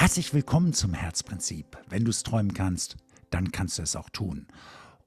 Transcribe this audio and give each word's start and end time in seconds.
Herzlich 0.00 0.32
willkommen 0.32 0.72
zum 0.72 0.94
Herzprinzip. 0.94 1.76
Wenn 1.90 2.04
du 2.04 2.10
es 2.10 2.22
träumen 2.22 2.54
kannst, 2.54 2.96
dann 3.28 3.52
kannst 3.52 3.76
du 3.76 3.82
es 3.82 3.96
auch 3.96 4.08
tun. 4.08 4.46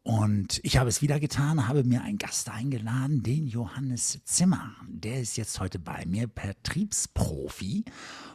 Und 0.03 0.59
ich 0.61 0.77
habe 0.77 0.87
es 0.87 1.01
wieder 1.01 1.19
getan, 1.19 1.67
habe 1.67 1.83
mir 1.83 2.03
einen 2.03 2.19
Gast 2.19 2.51
eingeladen, 2.51 3.23
den 3.23 3.47
Johannes 3.47 4.19
Zimmer. 4.23 4.75
Der 4.87 5.19
ist 5.19 5.35
jetzt 5.35 5.59
heute 5.59 5.79
bei 5.79 6.05
mir, 6.05 6.29
Vertriebsprofi. 6.35 7.85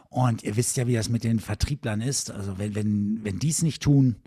Und 0.09 0.43
ihr 0.43 0.57
wisst 0.57 0.75
ja, 0.75 0.85
wie 0.85 0.95
das 0.95 1.07
mit 1.07 1.23
den 1.23 1.39
Vertrieblern 1.39 2.01
ist. 2.01 2.29
Also 2.29 2.57
wenn, 2.57 2.75
wenn, 2.75 3.23
wenn 3.23 3.39
die 3.39 3.51
es 3.51 3.61
nicht 3.61 3.81
tun, 3.81 4.17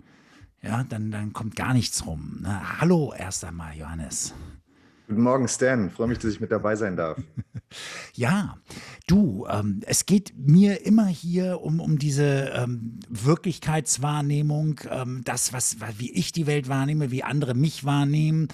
ja, 0.63 0.83
dann, 0.85 1.11
dann 1.11 1.33
kommt 1.33 1.55
gar 1.55 1.75
nichts 1.75 2.03
rum. 2.07 2.39
Na, 2.41 2.79
hallo 2.79 3.13
erst 3.15 3.45
einmal, 3.45 3.77
Johannes. 3.77 4.33
Guten 5.07 5.21
Morgen, 5.21 5.49
Stan. 5.49 5.89
Freue 5.89 6.07
mich, 6.07 6.19
dass 6.19 6.31
ich 6.31 6.39
mit 6.39 6.51
dabei 6.51 6.75
sein 6.75 6.95
darf. 6.95 7.17
Ja, 8.15 8.57
du, 9.07 9.47
ähm, 9.49 9.81
es 9.87 10.05
geht 10.05 10.33
mir 10.37 10.85
immer 10.85 11.07
hier 11.07 11.61
um, 11.61 11.79
um 11.79 11.97
diese 11.97 12.51
ähm, 12.55 12.99
Wirklichkeitswahrnehmung, 13.09 14.81
ähm, 14.87 15.21
das, 15.25 15.53
was, 15.53 15.77
wie 15.97 16.11
ich 16.11 16.31
die 16.31 16.45
Welt 16.45 16.69
wahrnehme, 16.69 17.09
wie 17.09 17.23
andere 17.23 17.55
mich 17.55 17.83
wahrnehmen, 17.83 18.49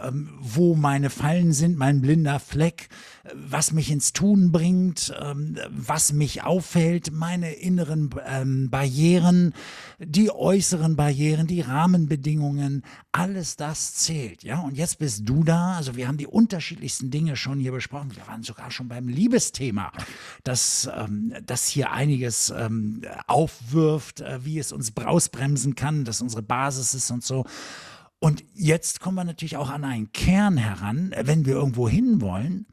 ähm, 0.00 0.30
wo 0.40 0.74
meine 0.74 1.10
Fallen 1.10 1.52
sind, 1.52 1.78
mein 1.78 2.00
blinder 2.00 2.40
Fleck, 2.40 2.88
was 3.32 3.72
mich 3.72 3.90
ins 3.92 4.12
Tun 4.12 4.50
bringt, 4.50 5.14
ähm, 5.22 5.56
was 5.70 6.12
mich 6.12 6.42
auffällt, 6.42 7.12
meine 7.12 7.52
inneren 7.52 8.10
ähm, 8.26 8.70
Barrieren, 8.70 9.54
die 9.98 10.30
äußeren 10.30 10.96
Barrieren, 10.96 11.46
die 11.46 11.60
Rahmenbedingungen, 11.60 12.82
alles 13.12 13.56
das 13.56 13.94
zählt. 13.94 14.42
Ja, 14.42 14.60
und 14.60 14.76
jetzt 14.76 14.98
bist 14.98 15.28
du 15.28 15.44
da. 15.44 15.74
Also 15.76 15.96
wir 15.96 16.03
haben 16.08 16.18
die 16.18 16.26
unterschiedlichsten 16.26 17.10
Dinge 17.10 17.36
schon 17.36 17.58
hier 17.58 17.72
besprochen. 17.72 18.14
Wir 18.14 18.26
waren 18.26 18.42
sogar 18.42 18.70
schon 18.70 18.88
beim 18.88 19.08
Liebesthema, 19.08 19.92
das, 20.42 20.88
ähm, 20.94 21.34
das 21.44 21.68
hier 21.68 21.92
einiges 21.92 22.50
ähm, 22.50 23.02
aufwirft, 23.26 24.20
äh, 24.20 24.44
wie 24.44 24.58
es 24.58 24.72
uns 24.72 24.92
ausbremsen 24.96 25.74
kann, 25.74 26.04
dass 26.04 26.20
unsere 26.20 26.42
Basis 26.42 26.94
ist 26.94 27.10
und 27.10 27.24
so. 27.24 27.44
Und 28.18 28.44
jetzt 28.54 29.00
kommen 29.00 29.16
wir 29.16 29.24
natürlich 29.24 29.56
auch 29.56 29.70
an 29.70 29.84
einen 29.84 30.12
Kern 30.12 30.56
heran, 30.56 31.14
wenn 31.22 31.44
wir 31.44 31.54
irgendwo 31.54 31.88
hinwollen 31.88 32.58
und 32.58 32.66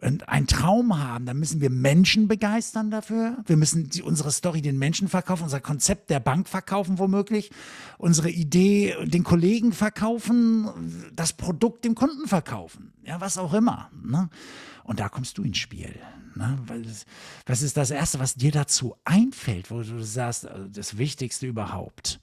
einen 0.00 0.46
Traum 0.46 0.98
haben, 0.98 1.26
dann 1.26 1.38
müssen 1.38 1.60
wir 1.60 1.70
Menschen 1.70 2.28
begeistern 2.28 2.90
dafür. 2.90 3.38
Wir 3.46 3.56
müssen 3.56 3.88
die, 3.88 4.02
unsere 4.02 4.30
Story 4.30 4.62
den 4.62 4.78
Menschen 4.78 5.08
verkaufen, 5.08 5.44
unser 5.44 5.60
Konzept 5.60 6.10
der 6.10 6.20
Bank 6.20 6.48
verkaufen 6.48 6.98
womöglich, 6.98 7.50
unsere 7.98 8.30
Idee 8.30 8.94
den 9.04 9.24
Kollegen 9.24 9.72
verkaufen, 9.72 11.10
das 11.14 11.32
Produkt 11.32 11.84
dem 11.84 11.94
Kunden 11.94 12.28
verkaufen, 12.28 12.92
ja, 13.04 13.20
was 13.20 13.38
auch 13.38 13.54
immer. 13.54 13.90
Ne? 14.02 14.28
Und 14.84 15.00
da 15.00 15.08
kommst 15.08 15.36
du 15.38 15.42
ins 15.42 15.58
Spiel. 15.58 15.94
Ne? 16.34 16.58
Was 17.46 17.62
ist 17.62 17.76
das 17.76 17.90
Erste, 17.90 18.20
was 18.20 18.36
dir 18.36 18.52
dazu 18.52 18.94
einfällt, 19.04 19.70
wo 19.70 19.82
du 19.82 20.02
sagst, 20.04 20.44
äh, 20.44 20.68
das 20.72 20.96
Wichtigste 20.96 21.46
überhaupt? 21.46 22.20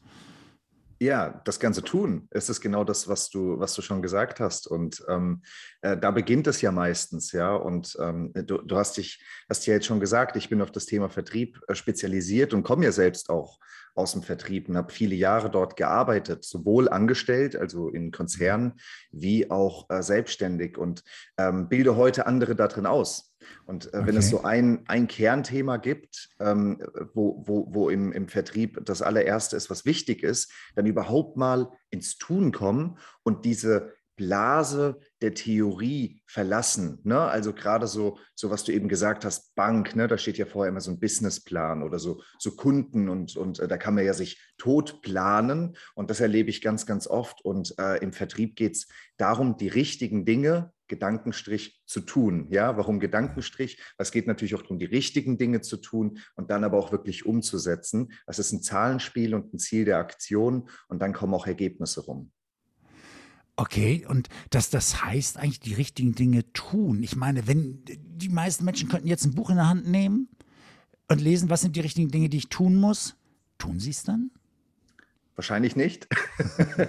Ja, 1.00 1.42
das 1.44 1.60
Ganze 1.60 1.84
tun. 1.84 2.28
Es 2.32 2.50
ist 2.50 2.62
genau 2.62 2.86
das, 2.86 3.10
was 3.10 3.30
du, 3.30 3.60
was 3.60 3.74
du 3.74 3.82
schon 3.82 4.02
gesagt 4.02 4.40
hast. 4.40 4.66
Und 4.66 5.04
ähm, 5.10 5.42
äh, 5.82 5.98
da 5.98 6.12
beginnt 6.12 6.48
es 6.48 6.62
ja 6.62 6.72
meistens, 6.72 7.34
ja. 7.34 7.54
Und 7.54 7.98
ähm, 8.00 8.32
du, 8.34 8.60
du, 8.60 8.78
hast 8.78 8.96
dich, 8.96 9.22
hast 9.50 9.66
ja 9.68 9.74
jetzt 9.74 9.88
schon 9.88 10.00
gesagt, 10.00 10.38
ich 10.38 10.48
bin 10.48 10.62
auf 10.62 10.72
das 10.72 10.86
Thema 10.86 11.10
Vertrieb 11.10 11.60
äh, 11.68 11.76
spezialisiert 11.76 12.54
und 12.54 12.64
komme 12.64 12.86
ja 12.86 12.94
selbst 12.94 13.30
auch 13.30 13.60
aus 13.94 14.14
dem 14.14 14.24
Vertrieb 14.24 14.70
und 14.70 14.78
habe 14.78 14.92
viele 14.92 15.16
Jahre 15.16 15.50
dort 15.50 15.76
gearbeitet, 15.76 16.44
sowohl 16.44 16.90
angestellt, 16.90 17.56
also 17.56 17.90
in 17.90 18.12
Konzernen, 18.12 18.74
wie 19.12 19.50
auch 19.50 19.90
äh, 19.90 20.02
selbstständig 20.02 20.78
und 20.78 21.04
ähm, 21.38 21.68
bilde 21.68 21.96
heute 21.96 22.26
andere 22.26 22.56
darin 22.56 22.86
aus. 22.86 23.35
Und 23.66 23.86
äh, 23.86 23.98
okay. 23.98 24.08
wenn 24.08 24.18
es 24.18 24.30
so 24.30 24.44
ein, 24.44 24.84
ein 24.88 25.08
Kernthema 25.08 25.78
gibt, 25.78 26.30
ähm, 26.40 26.82
wo, 27.14 27.44
wo, 27.46 27.68
wo 27.70 27.90
im, 27.90 28.12
im 28.12 28.28
Vertrieb 28.28 28.80
das 28.86 29.02
allererste 29.02 29.56
ist, 29.56 29.70
was 29.70 29.86
wichtig 29.86 30.24
ist, 30.24 30.52
dann 30.76 30.86
überhaupt 30.86 31.38
mal 31.38 31.70
ins 31.90 32.18
Tun 32.18 32.52
kommen 32.52 32.98
und 33.24 33.46
diese 33.46 33.94
Blase 34.16 35.00
der 35.22 35.34
Theorie 35.34 36.22
verlassen. 36.26 37.00
Ne? 37.04 37.20
Also 37.20 37.54
gerade 37.54 37.88
so, 37.88 38.18
so, 38.34 38.50
was 38.50 38.64
du 38.64 38.72
eben 38.72 38.88
gesagt 38.88 39.26
hast, 39.26 39.56
Bank, 39.56 39.96
ne? 39.96 40.08
da 40.08 40.18
steht 40.18 40.38
ja 40.38 40.46
vorher 40.46 40.70
immer 40.70 40.82
so 40.82 40.92
ein 40.92 41.00
Businessplan 41.00 41.84
oder 41.84 42.00
so, 42.00 42.22
so 42.40 42.52
Kunden 42.52 43.10
und, 43.10 43.36
und 43.36 43.60
äh, 43.60 43.68
da 43.68 43.78
kann 43.78 43.96
man 43.96 44.06
ja 44.06 44.14
sich 44.14 44.40
tot 44.58 45.02
planen 45.02 45.76
und 45.96 46.10
das 46.10 46.22
erlebe 46.22 46.50
ich 46.50 46.62
ganz, 46.62 46.86
ganz 46.86 47.08
oft. 47.08 47.44
Und 47.44 47.78
äh, 47.78 48.02
im 48.02 48.14
Vertrieb 48.14 48.56
geht 48.56 48.76
es 48.76 48.88
darum, 49.18 49.58
die 49.58 49.68
richtigen 49.68 50.26
Dinge, 50.26 50.72
Gedankenstrich, 50.88 51.82
zu 51.86 52.02
tun. 52.02 52.48
Ja, 52.50 52.78
warum 52.78 53.00
Gedankenstrich? 53.00 53.80
Es 53.98 54.12
geht 54.12 54.28
natürlich 54.28 54.56
auch 54.56 54.62
darum, 54.62 54.80
die 54.80 54.86
richtigen 54.86 55.38
Dinge 55.38 55.62
zu 55.62 55.78
tun 55.78 56.20
und 56.36 56.52
dann 56.52 56.64
aber 56.64 56.78
auch 56.78 56.92
wirklich 56.92 57.26
umzusetzen. 57.26 58.12
Das 58.26 58.40
ist 58.40 58.52
ein 58.52 58.62
Zahlenspiel 58.62 59.36
und 59.36 59.54
ein 59.54 59.60
Ziel 59.60 59.86
der 59.86 60.00
Aktion 60.00 60.70
und 60.88 61.00
dann 61.00 61.14
kommen 61.14 61.34
auch 61.34 61.48
Ergebnisse 61.48 62.02
rum. 62.02 62.32
Okay, 63.58 64.06
und 64.08 64.28
dass 64.50 64.70
das 64.70 65.04
heißt 65.04 65.38
eigentlich 65.38 65.62
die 65.62 65.76
richtigen 65.76 66.14
Dinge 66.14 66.52
tun. 66.52 67.04
Ich 67.04 67.16
meine, 67.16 67.48
wenn 67.48 67.84
die 67.86 68.30
meisten 68.30 68.66
Menschen 68.66 68.90
könnten 68.90 69.08
jetzt 69.08 69.26
ein 69.26 69.36
Buch 69.36 69.50
in 69.50 69.56
der 69.56 69.70
Hand 69.70 69.88
nehmen 69.88 70.28
und 71.08 71.22
lesen, 71.22 71.50
was 71.50 71.62
sind 71.62 71.76
die 71.76 71.82
richtigen 71.82 72.10
Dinge, 72.10 72.28
die 72.28 72.38
ich 72.38 72.50
tun 72.50 72.76
muss, 72.76 73.16
tun 73.58 73.80
sie 73.80 73.92
es 73.92 74.04
dann? 74.04 74.32
Wahrscheinlich 75.36 75.76
nicht. 75.76 76.08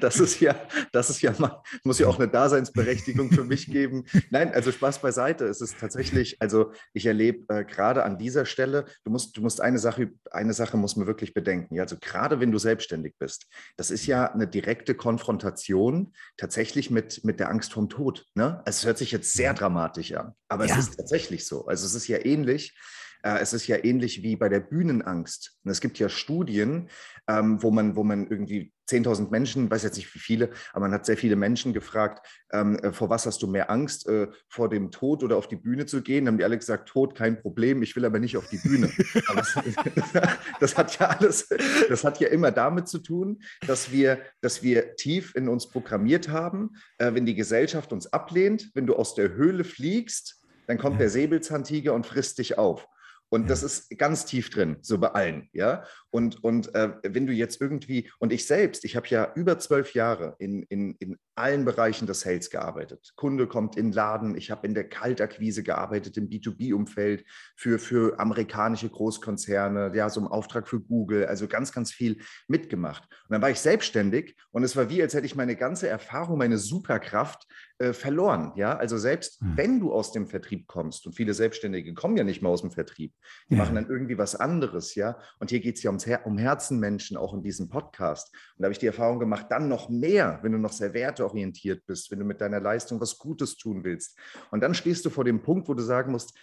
das 0.00 0.20
ist 0.20 0.40
ja, 0.40 0.54
das 0.90 1.10
ist 1.10 1.20
ja 1.20 1.34
mal, 1.38 1.62
muss 1.84 1.98
ja 1.98 2.06
auch 2.06 2.18
eine 2.18 2.28
Daseinsberechtigung 2.28 3.30
für 3.30 3.44
mich 3.44 3.66
geben. 3.66 4.06
Nein, 4.30 4.54
also 4.54 4.72
Spaß 4.72 5.00
beiseite. 5.00 5.44
Es 5.44 5.60
ist 5.60 5.78
tatsächlich, 5.78 6.40
also 6.40 6.72
ich 6.94 7.04
erlebe 7.04 7.44
äh, 7.54 7.64
gerade 7.64 8.04
an 8.04 8.16
dieser 8.16 8.46
Stelle, 8.46 8.86
du 9.04 9.10
musst, 9.10 9.36
du 9.36 9.42
musst 9.42 9.60
eine 9.60 9.78
Sache, 9.78 10.12
eine 10.30 10.54
Sache 10.54 10.78
muss 10.78 10.96
man 10.96 11.06
wirklich 11.06 11.34
bedenken. 11.34 11.74
Ja, 11.74 11.82
also 11.82 11.96
gerade 12.00 12.40
wenn 12.40 12.52
du 12.52 12.58
selbstständig 12.58 13.16
bist, 13.18 13.46
das 13.76 13.90
ist 13.90 14.06
ja 14.06 14.32
eine 14.32 14.48
direkte 14.48 14.94
Konfrontation 14.94 16.14
tatsächlich 16.38 16.90
mit, 16.90 17.22
mit 17.22 17.38
der 17.38 17.50
Angst 17.50 17.74
vorm 17.74 17.90
Tod. 17.90 18.24
Ne? 18.34 18.62
Also 18.64 18.78
es 18.78 18.86
hört 18.86 18.98
sich 18.98 19.12
jetzt 19.12 19.34
sehr 19.34 19.52
dramatisch 19.52 20.14
an, 20.14 20.32
aber 20.48 20.64
ja. 20.64 20.74
es 20.74 20.88
ist 20.88 20.96
tatsächlich 20.96 21.46
so. 21.46 21.66
Also 21.66 21.84
es 21.84 21.94
ist 21.94 22.08
ja 22.08 22.24
ähnlich. 22.24 22.74
Äh, 23.22 23.38
es 23.40 23.52
ist 23.52 23.66
ja 23.66 23.82
ähnlich 23.82 24.22
wie 24.22 24.36
bei 24.36 24.48
der 24.48 24.60
Bühnenangst. 24.60 25.58
Und 25.64 25.70
es 25.70 25.80
gibt 25.80 25.98
ja 25.98 26.08
Studien, 26.08 26.88
ähm, 27.28 27.62
wo, 27.62 27.70
man, 27.70 27.96
wo 27.96 28.04
man 28.04 28.26
irgendwie 28.28 28.72
10.000 28.90 29.30
Menschen, 29.30 29.70
weiß 29.70 29.84
jetzt 29.84 29.96
nicht 29.96 30.12
wie 30.14 30.18
viele, 30.18 30.50
aber 30.72 30.86
man 30.86 30.92
hat 30.92 31.06
sehr 31.06 31.16
viele 31.16 31.36
Menschen 31.36 31.72
gefragt, 31.72 32.26
ähm, 32.52 32.76
äh, 32.78 32.92
vor 32.92 33.08
was 33.08 33.24
hast 33.26 33.40
du 33.42 33.46
mehr 33.46 33.70
Angst, 33.70 34.08
äh, 34.08 34.28
vor 34.48 34.68
dem 34.68 34.90
Tod 34.90 35.22
oder 35.22 35.36
auf 35.36 35.46
die 35.46 35.56
Bühne 35.56 35.86
zu 35.86 36.02
gehen? 36.02 36.24
Dann 36.24 36.34
haben 36.34 36.38
die 36.38 36.44
alle 36.44 36.58
gesagt, 36.58 36.88
Tod, 36.88 37.14
kein 37.14 37.40
Problem, 37.40 37.82
ich 37.82 37.94
will 37.94 38.04
aber 38.04 38.18
nicht 38.18 38.36
auf 38.36 38.48
die 38.48 38.58
Bühne. 38.58 38.90
das, 39.34 39.58
das, 40.60 40.76
hat 40.76 40.98
ja 40.98 41.06
alles, 41.08 41.48
das 41.88 42.04
hat 42.04 42.20
ja 42.20 42.28
immer 42.28 42.50
damit 42.50 42.88
zu 42.88 42.98
tun, 42.98 43.42
dass 43.66 43.92
wir, 43.92 44.18
dass 44.40 44.62
wir 44.62 44.96
tief 44.96 45.34
in 45.36 45.48
uns 45.48 45.68
programmiert 45.68 46.28
haben, 46.28 46.70
äh, 46.98 47.14
wenn 47.14 47.26
die 47.26 47.36
Gesellschaft 47.36 47.92
uns 47.92 48.12
ablehnt, 48.12 48.70
wenn 48.74 48.86
du 48.86 48.96
aus 48.96 49.14
der 49.14 49.34
Höhle 49.34 49.64
fliegst, 49.64 50.40
dann 50.66 50.78
kommt 50.78 51.00
der 51.00 51.10
Säbelzahntiger 51.10 51.94
und 51.94 52.06
frisst 52.06 52.38
dich 52.38 52.56
auf. 52.56 52.86
Und 53.30 53.48
das 53.48 53.62
ist 53.62 53.96
ganz 53.96 54.26
tief 54.26 54.50
drin, 54.50 54.76
so 54.82 54.98
bei 54.98 55.08
allen, 55.08 55.48
ja. 55.52 55.84
Und, 56.10 56.42
und 56.42 56.74
äh, 56.74 56.92
wenn 57.02 57.26
du 57.26 57.32
jetzt 57.32 57.60
irgendwie, 57.60 58.10
und 58.18 58.32
ich 58.32 58.46
selbst, 58.46 58.84
ich 58.84 58.96
habe 58.96 59.06
ja 59.08 59.32
über 59.34 59.58
zwölf 59.58 59.94
Jahre 59.94 60.34
in, 60.38 60.62
in, 60.64 60.94
in 60.98 61.16
allen 61.40 61.64
Bereichen 61.64 62.06
des 62.06 62.20
Sales 62.20 62.50
gearbeitet. 62.50 63.12
Kunde 63.16 63.46
kommt 63.46 63.76
in 63.76 63.86
den 63.86 63.92
Laden, 63.92 64.36
ich 64.36 64.50
habe 64.50 64.66
in 64.66 64.74
der 64.74 64.88
Kaltakquise 64.88 65.62
gearbeitet, 65.62 66.16
im 66.16 66.28
B2B-Umfeld 66.28 67.24
für, 67.56 67.78
für 67.78 68.18
amerikanische 68.20 68.88
Großkonzerne, 68.88 69.92
ja, 69.94 70.10
so 70.10 70.20
im 70.20 70.26
Auftrag 70.26 70.68
für 70.68 70.80
Google, 70.80 71.26
also 71.26 71.48
ganz, 71.48 71.72
ganz 71.72 71.92
viel 71.92 72.18
mitgemacht. 72.46 73.04
Und 73.04 73.32
dann 73.32 73.42
war 73.42 73.50
ich 73.50 73.60
selbstständig 73.60 74.36
und 74.50 74.64
es 74.64 74.76
war 74.76 74.90
wie, 74.90 75.02
als 75.02 75.14
hätte 75.14 75.26
ich 75.26 75.36
meine 75.36 75.56
ganze 75.56 75.88
Erfahrung, 75.88 76.38
meine 76.38 76.58
Superkraft 76.58 77.46
äh, 77.78 77.94
verloren. 77.94 78.52
Ja, 78.56 78.76
also 78.76 78.98
selbst 78.98 79.40
hm. 79.40 79.56
wenn 79.56 79.80
du 79.80 79.92
aus 79.92 80.12
dem 80.12 80.26
Vertrieb 80.26 80.66
kommst 80.66 81.06
und 81.06 81.14
viele 81.14 81.32
Selbstständige 81.32 81.94
kommen 81.94 82.16
ja 82.16 82.24
nicht 82.24 82.42
mehr 82.42 82.50
aus 82.50 82.60
dem 82.60 82.70
Vertrieb, 82.70 83.14
die 83.48 83.54
ja. 83.54 83.60
machen 83.60 83.74
dann 83.74 83.88
irgendwie 83.88 84.18
was 84.18 84.36
anderes. 84.36 84.94
Ja, 84.94 85.18
und 85.38 85.50
hier 85.50 85.60
geht 85.60 85.76
es 85.76 85.82
ja 85.82 85.90
ums 86.00 86.06
Her 86.06 86.26
um 86.26 86.38
Herzenmenschen 86.38 87.16
auch 87.16 87.34
in 87.34 87.42
diesem 87.42 87.68
Podcast. 87.68 88.32
Und 88.56 88.62
da 88.62 88.66
habe 88.66 88.72
ich 88.72 88.78
die 88.78 88.86
Erfahrung 88.86 89.18
gemacht, 89.18 89.46
dann 89.50 89.68
noch 89.68 89.88
mehr, 89.88 90.38
wenn 90.42 90.52
du 90.52 90.58
noch 90.58 90.72
sehr 90.72 90.94
werteorientiert 90.94 91.84
bist, 91.86 92.10
wenn 92.10 92.18
du 92.18 92.24
mit 92.24 92.40
deiner 92.40 92.60
Leistung 92.60 93.00
was 93.00 93.18
Gutes 93.18 93.56
tun 93.56 93.84
willst. 93.84 94.18
Und 94.50 94.62
dann 94.62 94.74
stehst 94.74 95.04
du 95.04 95.10
vor 95.10 95.24
dem 95.24 95.42
Punkt, 95.42 95.68
wo 95.68 95.74
du 95.74 95.82
sagen 95.82 96.12
musst, 96.12 96.38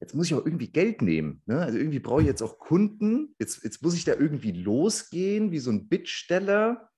jetzt 0.00 0.14
muss 0.14 0.26
ich 0.26 0.34
auch 0.34 0.44
irgendwie 0.44 0.70
Geld 0.70 1.00
nehmen. 1.00 1.42
Ne? 1.46 1.60
Also 1.60 1.78
irgendwie 1.78 2.00
brauche 2.00 2.20
ich 2.20 2.26
jetzt 2.26 2.42
auch 2.42 2.58
Kunden. 2.58 3.34
Jetzt, 3.38 3.64
jetzt 3.64 3.82
muss 3.82 3.94
ich 3.94 4.04
da 4.04 4.12
irgendwie 4.12 4.52
losgehen, 4.52 5.52
wie 5.52 5.58
so 5.58 5.70
ein 5.70 5.88
Bittsteller 5.88 6.90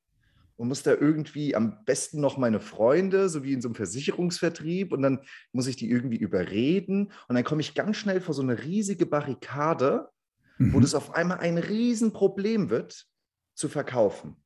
und 0.57 0.67
muss 0.67 0.83
da 0.83 0.93
irgendwie 0.93 1.55
am 1.55 1.85
besten 1.85 2.21
noch 2.21 2.37
meine 2.37 2.59
Freunde, 2.59 3.29
so 3.29 3.45
wie 3.45 3.53
in 3.53 3.63
so 3.63 3.69
einem 3.69 3.77
Versicherungsvertrieb, 3.77 4.93
und 4.93 5.03
dann 5.03 5.21
muss 5.53 5.69
ich 5.69 5.77
die 5.77 5.89
irgendwie 5.89 6.17
überreden. 6.17 7.13
Und 7.29 7.37
dann 7.37 7.45
komme 7.45 7.61
ich 7.61 7.75
ganz 7.75 7.97
schnell 7.97 8.21
vor 8.21 8.35
so 8.35 8.43
eine 8.43 8.65
riesige 8.65 9.07
Barrikade, 9.07 10.09
mhm. 10.59 10.73
wo 10.75 10.81
das 10.81 10.95
auf 10.95 11.15
einmal 11.15 11.39
ein 11.39 11.59
Riesenproblem 11.59 12.71
wird, 12.71 13.07
zu 13.55 13.69
verkaufen. 13.69 14.37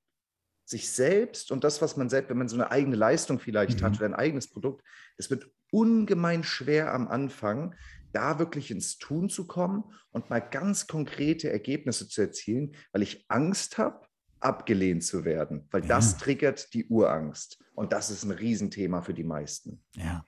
sich 0.64 0.91
selbst 0.91 1.50
und 1.50 1.64
das, 1.64 1.82
was 1.82 1.97
man 1.97 2.09
selbst, 2.09 2.31
wenn 2.31 2.38
man 2.38 2.49
so 2.49 2.56
eine 2.56 2.70
eigene 2.70 2.97
Leistung 2.97 3.41
vielleicht 3.41 3.81
mhm. 3.81 3.85
hat 3.85 3.97
oder 3.97 4.06
ein 4.06 4.14
eigenes 4.14 4.49
Produkt, 4.49 4.82
es 5.19 5.29
wird 5.29 5.50
ungemein 5.70 6.44
schwer 6.44 6.94
am 6.94 7.09
Anfang, 7.09 7.75
da 8.12 8.38
wirklich 8.38 8.70
ins 8.70 8.99
Tun 8.99 9.29
zu 9.29 9.47
kommen 9.47 9.85
und 10.12 10.31
mal 10.31 10.41
ganz 10.41 10.87
konkrete 10.87 11.50
Ergebnisse 11.50 12.09
zu 12.09 12.23
erzielen, 12.23 12.75
weil 12.93 13.03
ich 13.03 13.25
Angst 13.29 13.79
habe, 13.79 14.06
abgelehnt 14.41 15.05
zu 15.05 15.25
werden, 15.25 15.67
weil 15.70 15.82
ja. 15.82 15.88
das 15.88 16.17
triggert 16.19 16.73
die 16.75 16.87
Urangst. 16.87 17.58
Und 17.75 17.93
das 17.93 18.11
ist 18.11 18.25
ein 18.25 18.32
Riesenthema 18.32 19.00
für 19.00 19.15
die 19.15 19.25
meisten. 19.25 19.82
Ja, 19.97 20.26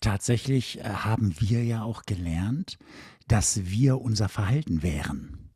tatsächlich 0.00 0.78
äh, 0.80 0.82
haben 0.84 1.34
wir 1.40 1.64
ja 1.64 1.82
auch 1.82 2.02
gelernt, 2.02 2.78
dass 3.26 3.64
wir 3.66 4.00
unser 4.00 4.28
Verhalten 4.28 4.82
wären. 4.82 5.50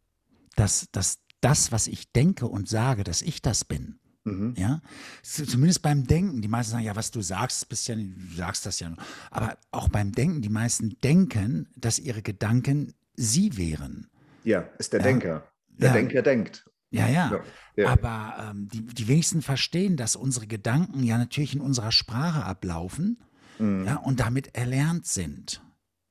Dass, 0.56 0.88
dass 0.92 1.20
das, 1.40 1.72
was 1.72 1.86
ich 1.86 2.12
denke 2.12 2.46
und 2.46 2.68
sage, 2.68 3.04
dass 3.04 3.22
ich 3.22 3.42
das 3.42 3.64
bin. 3.64 3.98
Mhm. 4.24 4.54
Ja, 4.56 4.82
zumindest 5.22 5.82
beim 5.82 6.06
Denken. 6.06 6.42
Die 6.42 6.48
meisten 6.48 6.72
sagen, 6.72 6.84
ja, 6.84 6.94
was 6.94 7.10
du 7.10 7.22
sagst, 7.22 7.68
bist 7.68 7.88
ja, 7.88 7.94
du 7.94 8.12
sagst 8.36 8.66
das 8.66 8.80
ja. 8.80 8.90
Nur. 8.90 8.98
Aber 9.30 9.56
auch 9.70 9.88
beim 9.88 10.12
Denken, 10.12 10.42
die 10.42 10.50
meisten 10.50 10.98
denken, 11.02 11.68
dass 11.76 11.98
ihre 11.98 12.20
Gedanken 12.20 12.92
sie 13.16 13.56
wären. 13.56 14.08
Ja, 14.44 14.60
ist 14.78 14.92
der 14.92 15.00
ja. 15.00 15.06
Denker. 15.06 15.44
Der 15.68 15.88
ja. 15.88 15.94
Denker 15.94 16.22
denkt. 16.22 16.70
Ja, 16.90 17.08
ja. 17.08 17.40
ja. 17.76 17.88
Aber 17.88 18.50
ähm, 18.50 18.68
die, 18.68 18.84
die 18.84 19.08
wenigsten 19.08 19.42
verstehen, 19.42 19.96
dass 19.96 20.16
unsere 20.16 20.46
Gedanken 20.46 21.02
ja 21.02 21.16
natürlich 21.16 21.54
in 21.54 21.60
unserer 21.60 21.92
Sprache 21.92 22.44
ablaufen 22.44 23.22
mhm. 23.58 23.86
ja, 23.86 23.96
und 23.96 24.20
damit 24.20 24.54
erlernt 24.54 25.06
sind. 25.06 25.62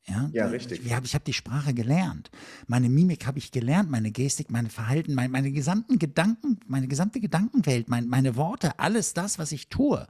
Ja, 0.10 0.30
ja 0.34 0.48
richtig. 0.48 0.80
Ich, 0.80 0.92
ich 0.92 1.14
habe 1.14 1.24
die 1.26 1.34
Sprache 1.34 1.74
gelernt. 1.74 2.32
Meine 2.68 2.90
Mimik 2.90 3.26
habe 3.28 3.38
ich 3.38 3.52
gelernt, 3.52 3.90
meine 3.90 4.12
Gestik, 4.12 4.50
mein 4.50 4.70
Verhalten, 4.70 5.14
mein, 5.14 5.32
meine 5.32 5.52
gesamten 5.52 6.00
Gedanken, 6.00 6.60
meine 6.68 6.88
gesamte 6.88 7.20
Gedankenwelt, 7.20 7.90
mein, 7.90 8.08
meine 8.08 8.36
Worte, 8.36 8.80
alles 8.80 9.14
das, 9.14 9.40
was 9.40 9.52
ich 9.52 9.70
tue, 9.70 10.08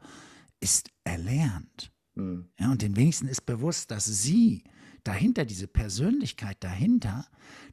ist 0.59 0.89
erlernt. 1.03 1.91
Mhm. 2.15 2.49
Ja, 2.59 2.71
und 2.71 2.81
den 2.81 2.95
wenigsten 2.95 3.27
ist 3.27 3.45
bewusst, 3.45 3.91
dass 3.91 4.05
sie 4.05 4.63
dahinter, 5.03 5.45
diese 5.45 5.67
Persönlichkeit 5.67 6.57
dahinter, 6.61 7.25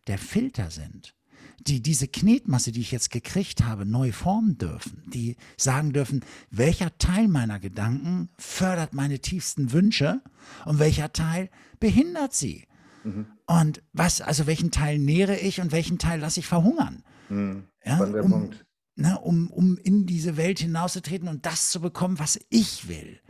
der 0.06 0.18
Filter 0.18 0.70
sind 0.70 1.14
die 1.60 1.80
diese 1.80 2.08
Knetmasse, 2.08 2.72
die 2.72 2.80
ich 2.80 2.92
jetzt 2.92 3.10
gekriegt 3.10 3.64
habe, 3.64 3.84
neu 3.86 4.12
formen 4.12 4.58
dürfen, 4.58 5.02
die 5.06 5.36
sagen 5.56 5.92
dürfen, 5.92 6.24
welcher 6.50 6.96
Teil 6.98 7.28
meiner 7.28 7.58
Gedanken 7.58 8.28
fördert 8.38 8.92
meine 8.92 9.18
tiefsten 9.18 9.72
Wünsche 9.72 10.20
und 10.64 10.78
welcher 10.78 11.12
Teil 11.12 11.50
behindert 11.80 12.34
sie. 12.34 12.66
Mhm. 13.04 13.26
Und 13.46 13.82
was, 13.92 14.20
also 14.20 14.46
welchen 14.46 14.70
Teil 14.70 14.98
nähere 14.98 15.38
ich 15.38 15.60
und 15.60 15.72
welchen 15.72 15.98
Teil 15.98 16.20
lasse 16.20 16.40
ich 16.40 16.46
verhungern? 16.46 17.02
Mhm. 17.28 17.64
Ja, 17.84 17.98
um, 17.98 18.50
ne, 18.96 19.18
um, 19.20 19.50
um 19.50 19.78
in 19.78 20.06
diese 20.06 20.36
Welt 20.36 20.58
hinauszutreten 20.58 21.28
und 21.28 21.46
das 21.46 21.70
zu 21.70 21.80
bekommen, 21.80 22.18
was 22.18 22.40
ich 22.50 22.88
will. 22.88 23.20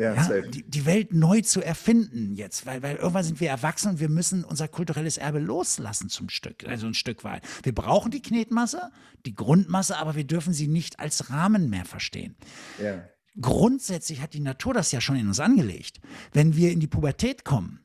Ja, 0.00 0.14
ja 0.14 0.40
die, 0.40 0.62
die, 0.62 0.86
Welt 0.86 1.12
neu 1.12 1.42
zu 1.42 1.60
erfinden 1.60 2.34
jetzt, 2.34 2.64
weil, 2.64 2.82
weil 2.82 2.96
irgendwann 2.96 3.22
sind 3.22 3.38
wir 3.38 3.50
erwachsen 3.50 3.90
und 3.90 4.00
wir 4.00 4.08
müssen 4.08 4.44
unser 4.44 4.66
kulturelles 4.66 5.18
Erbe 5.18 5.40
loslassen 5.40 6.08
zum 6.08 6.30
Stück, 6.30 6.66
also 6.66 6.86
ein 6.86 6.94
Stück 6.94 7.22
weit. 7.22 7.42
Wir 7.62 7.74
brauchen 7.74 8.10
die 8.10 8.22
Knetmasse, 8.22 8.90
die 9.26 9.34
Grundmasse, 9.34 9.98
aber 9.98 10.14
wir 10.14 10.24
dürfen 10.24 10.54
sie 10.54 10.68
nicht 10.68 11.00
als 11.00 11.28
Rahmen 11.28 11.68
mehr 11.68 11.84
verstehen. 11.84 12.34
Ja. 12.82 13.04
Grundsätzlich 13.38 14.22
hat 14.22 14.32
die 14.32 14.40
Natur 14.40 14.72
das 14.72 14.90
ja 14.90 15.02
schon 15.02 15.16
in 15.16 15.28
uns 15.28 15.38
angelegt. 15.38 16.00
Wenn 16.32 16.56
wir 16.56 16.72
in 16.72 16.80
die 16.80 16.86
Pubertät 16.86 17.44
kommen, 17.44 17.80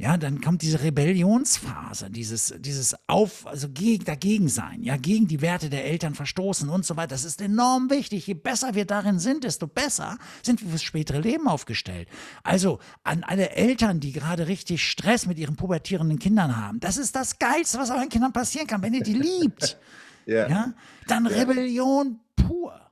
ja, 0.00 0.16
dann 0.16 0.40
kommt 0.40 0.62
diese 0.62 0.82
Rebellionsphase, 0.82 2.08
dieses, 2.08 2.54
dieses 2.58 2.96
Auf, 3.06 3.46
also 3.46 3.68
gegen, 3.68 4.02
dagegen 4.06 4.48
sein, 4.48 4.82
ja, 4.82 4.96
gegen 4.96 5.28
die 5.28 5.42
Werte 5.42 5.68
der 5.68 5.84
Eltern 5.84 6.14
verstoßen 6.14 6.70
und 6.70 6.86
so 6.86 6.96
weiter. 6.96 7.08
Das 7.08 7.26
ist 7.26 7.42
enorm 7.42 7.90
wichtig. 7.90 8.26
Je 8.26 8.32
besser 8.32 8.74
wir 8.74 8.86
darin 8.86 9.18
sind, 9.18 9.44
desto 9.44 9.66
besser 9.66 10.16
sind 10.42 10.62
wir 10.62 10.70
fürs 10.70 10.82
spätere 10.82 11.20
Leben 11.20 11.46
aufgestellt. 11.48 12.08
Also 12.42 12.78
an 13.04 13.24
alle 13.24 13.50
Eltern, 13.50 14.00
die 14.00 14.12
gerade 14.12 14.48
richtig 14.48 14.82
Stress 14.88 15.26
mit 15.26 15.38
ihren 15.38 15.56
pubertierenden 15.56 16.18
Kindern 16.18 16.56
haben, 16.56 16.80
das 16.80 16.96
ist 16.96 17.14
das 17.14 17.38
Geilste, 17.38 17.78
was 17.78 17.90
euren 17.90 18.08
Kindern 18.08 18.32
passieren 18.32 18.66
kann, 18.66 18.80
wenn 18.80 18.94
ihr 18.94 19.02
die 19.02 19.12
liebt. 19.12 19.78
ja. 20.24 20.48
ja. 20.48 20.72
Dann 21.08 21.26
Rebellion 21.26 22.20
pur. 22.36 22.89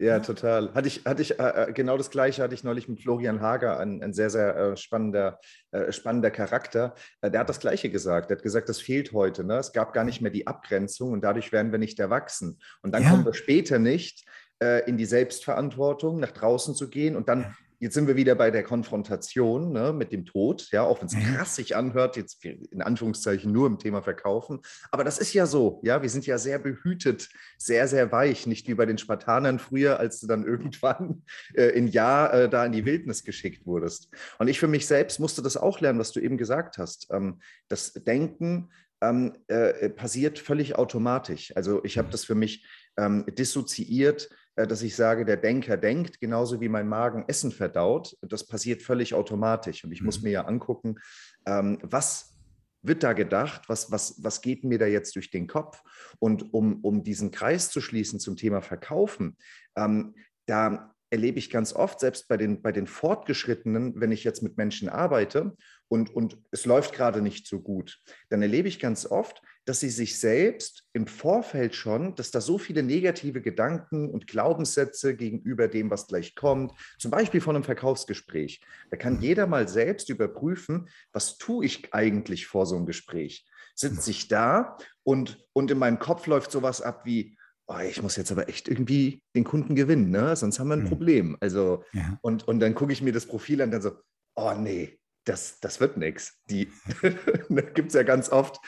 Ja, 0.00 0.18
total. 0.20 0.72
Hatte 0.72 0.88
ich, 0.88 1.04
hatte 1.04 1.20
ich 1.20 1.38
äh, 1.38 1.68
äh, 1.68 1.72
genau 1.74 1.98
das 1.98 2.10
Gleiche 2.10 2.42
hatte 2.42 2.54
ich 2.54 2.64
neulich 2.64 2.88
mit 2.88 3.02
Florian 3.02 3.42
Hager, 3.42 3.78
ein, 3.78 4.02
ein 4.02 4.14
sehr, 4.14 4.30
sehr 4.30 4.56
äh, 4.56 4.76
spannender, 4.78 5.38
äh, 5.72 5.92
spannender 5.92 6.30
Charakter. 6.30 6.94
Äh, 7.20 7.30
der 7.30 7.40
hat 7.40 7.50
das 7.50 7.60
Gleiche 7.60 7.90
gesagt. 7.90 8.30
Der 8.30 8.38
hat 8.38 8.42
gesagt, 8.42 8.70
das 8.70 8.80
fehlt 8.80 9.12
heute. 9.12 9.44
Ne? 9.44 9.58
Es 9.58 9.74
gab 9.74 9.92
gar 9.92 10.04
nicht 10.04 10.22
mehr 10.22 10.30
die 10.30 10.46
Abgrenzung 10.46 11.12
und 11.12 11.22
dadurch 11.22 11.52
werden 11.52 11.70
wir 11.70 11.78
nicht 11.78 12.00
erwachsen. 12.00 12.58
Und 12.80 12.92
dann 12.92 13.02
ja. 13.02 13.10
kommen 13.10 13.26
wir 13.26 13.34
später 13.34 13.78
nicht 13.78 14.24
äh, 14.62 14.88
in 14.88 14.96
die 14.96 15.04
Selbstverantwortung, 15.04 16.18
nach 16.18 16.30
draußen 16.30 16.74
zu 16.74 16.88
gehen 16.88 17.14
und 17.14 17.28
dann 17.28 17.54
jetzt 17.80 17.94
sind 17.94 18.06
wir 18.06 18.16
wieder 18.16 18.34
bei 18.34 18.50
der 18.50 18.62
Konfrontation 18.62 19.72
ne, 19.72 19.92
mit 19.92 20.12
dem 20.12 20.26
Tod, 20.26 20.68
ja, 20.70 20.82
auch 20.82 21.00
wenn 21.00 21.06
es 21.06 21.16
mhm. 21.16 21.34
krass 21.34 21.56
sich 21.56 21.74
anhört, 21.74 22.16
jetzt 22.16 22.44
in 22.44 22.82
Anführungszeichen 22.82 23.50
nur 23.50 23.66
im 23.66 23.78
Thema 23.78 24.02
Verkaufen. 24.02 24.60
Aber 24.90 25.02
das 25.02 25.18
ist 25.18 25.32
ja 25.32 25.46
so, 25.46 25.80
ja, 25.82 26.02
wir 26.02 26.10
sind 26.10 26.26
ja 26.26 26.38
sehr 26.38 26.58
behütet, 26.58 27.30
sehr, 27.56 27.88
sehr 27.88 28.12
weich, 28.12 28.46
nicht 28.46 28.68
wie 28.68 28.74
bei 28.74 28.86
den 28.86 28.98
Spartanern 28.98 29.58
früher, 29.58 29.98
als 29.98 30.20
du 30.20 30.26
dann 30.26 30.44
irgendwann 30.50 31.22
äh, 31.54 31.70
in 31.70 31.88
Jahr 31.88 32.32
äh, 32.34 32.48
da 32.48 32.66
in 32.66 32.72
die 32.72 32.84
Wildnis 32.84 33.24
geschickt 33.24 33.66
wurdest. 33.66 34.10
Und 34.38 34.48
ich 34.48 34.60
für 34.60 34.68
mich 34.68 34.86
selbst 34.86 35.18
musste 35.18 35.42
das 35.42 35.56
auch 35.56 35.80
lernen, 35.80 35.98
was 35.98 36.12
du 36.12 36.20
eben 36.20 36.36
gesagt 36.36 36.76
hast. 36.76 37.08
Ähm, 37.10 37.40
das 37.68 37.94
Denken 37.94 38.68
ähm, 39.00 39.32
äh, 39.48 39.88
passiert 39.90 40.38
völlig 40.38 40.76
automatisch. 40.76 41.54
Also 41.56 41.82
ich 41.84 41.98
habe 41.98 42.08
mhm. 42.08 42.12
das 42.12 42.24
für 42.24 42.34
mich 42.34 42.66
ähm, 42.96 43.24
dissoziiert 43.26 44.28
äh, 44.60 44.66
dass 44.66 44.82
ich 44.82 44.96
sage, 44.96 45.24
der 45.24 45.36
Denker 45.36 45.76
denkt, 45.76 46.20
genauso 46.20 46.60
wie 46.60 46.68
mein 46.68 46.88
Magen 46.88 47.24
Essen 47.28 47.52
verdaut. 47.52 48.16
Das 48.20 48.46
passiert 48.46 48.82
völlig 48.82 49.14
automatisch. 49.14 49.84
Und 49.84 49.92
ich 49.92 50.00
mhm. 50.00 50.06
muss 50.06 50.22
mir 50.22 50.30
ja 50.30 50.44
angucken, 50.44 50.96
ähm, 51.46 51.78
was 51.82 52.36
wird 52.82 53.02
da 53.02 53.12
gedacht, 53.12 53.68
was, 53.68 53.90
was, 53.90 54.22
was 54.22 54.40
geht 54.40 54.64
mir 54.64 54.78
da 54.78 54.86
jetzt 54.86 55.14
durch 55.14 55.30
den 55.30 55.46
Kopf? 55.46 55.82
Und 56.18 56.54
um, 56.54 56.80
um 56.82 57.04
diesen 57.04 57.30
Kreis 57.30 57.70
zu 57.70 57.80
schließen 57.80 58.20
zum 58.20 58.36
Thema 58.36 58.62
Verkaufen, 58.62 59.36
ähm, 59.76 60.14
da 60.46 60.94
erlebe 61.10 61.38
ich 61.38 61.50
ganz 61.50 61.72
oft, 61.72 62.00
selbst 62.00 62.28
bei 62.28 62.36
den, 62.36 62.62
bei 62.62 62.72
den 62.72 62.86
Fortgeschrittenen, 62.86 64.00
wenn 64.00 64.12
ich 64.12 64.24
jetzt 64.24 64.42
mit 64.42 64.56
Menschen 64.56 64.88
arbeite 64.88 65.56
und, 65.88 66.14
und 66.14 66.38
es 66.52 66.64
läuft 66.64 66.94
gerade 66.94 67.20
nicht 67.20 67.46
so 67.46 67.60
gut, 67.60 67.98
dann 68.28 68.42
erlebe 68.42 68.68
ich 68.68 68.78
ganz 68.78 69.06
oft, 69.06 69.42
dass 69.64 69.80
sie 69.80 69.90
sich 69.90 70.18
selbst 70.18 70.84
im 70.92 71.06
Vorfeld 71.06 71.74
schon, 71.74 72.14
dass 72.14 72.30
da 72.30 72.40
so 72.40 72.58
viele 72.58 72.82
negative 72.82 73.42
Gedanken 73.42 74.08
und 74.08 74.26
Glaubenssätze 74.26 75.14
gegenüber 75.14 75.68
dem, 75.68 75.90
was 75.90 76.06
gleich 76.06 76.34
kommt, 76.34 76.72
zum 76.98 77.10
Beispiel 77.10 77.40
von 77.40 77.56
einem 77.56 77.64
Verkaufsgespräch, 77.64 78.62
da 78.90 78.96
kann 78.96 79.20
jeder 79.20 79.46
mal 79.46 79.68
selbst 79.68 80.08
überprüfen, 80.08 80.88
was 81.12 81.38
tue 81.38 81.66
ich 81.66 81.92
eigentlich 81.92 82.46
vor 82.46 82.66
so 82.66 82.76
einem 82.76 82.86
Gespräch? 82.86 83.46
Sitze 83.74 84.10
ich 84.10 84.28
da 84.28 84.76
und, 85.02 85.44
und 85.52 85.70
in 85.70 85.78
meinem 85.78 85.98
Kopf 85.98 86.26
läuft 86.26 86.50
sowas 86.50 86.80
ab 86.80 87.02
wie, 87.04 87.36
oh, 87.70 87.78
ich 87.88 88.02
muss 88.02 88.16
jetzt 88.16 88.32
aber 88.32 88.48
echt 88.48 88.68
irgendwie 88.68 89.22
den 89.34 89.44
Kunden 89.44 89.74
gewinnen, 89.74 90.10
ne? 90.10 90.34
sonst 90.34 90.58
haben 90.58 90.68
wir 90.68 90.74
ein 90.74 90.84
mhm. 90.84 90.88
Problem. 90.88 91.36
Also, 91.40 91.84
ja. 91.92 92.18
und, 92.20 92.46
und 92.48 92.60
dann 92.60 92.74
gucke 92.74 92.92
ich 92.92 93.00
mir 93.00 93.12
das 93.12 93.26
Profil 93.26 93.62
an 93.62 93.68
und 93.68 93.72
dann 93.72 93.82
so, 93.82 93.92
oh 94.34 94.52
nee, 94.58 94.98
das, 95.24 95.60
das 95.60 95.80
wird 95.80 95.96
nichts. 95.96 96.40
Die 96.50 96.70
gibt 97.74 97.88
es 97.88 97.94
ja 97.94 98.02
ganz 98.02 98.30
oft, 98.30 98.58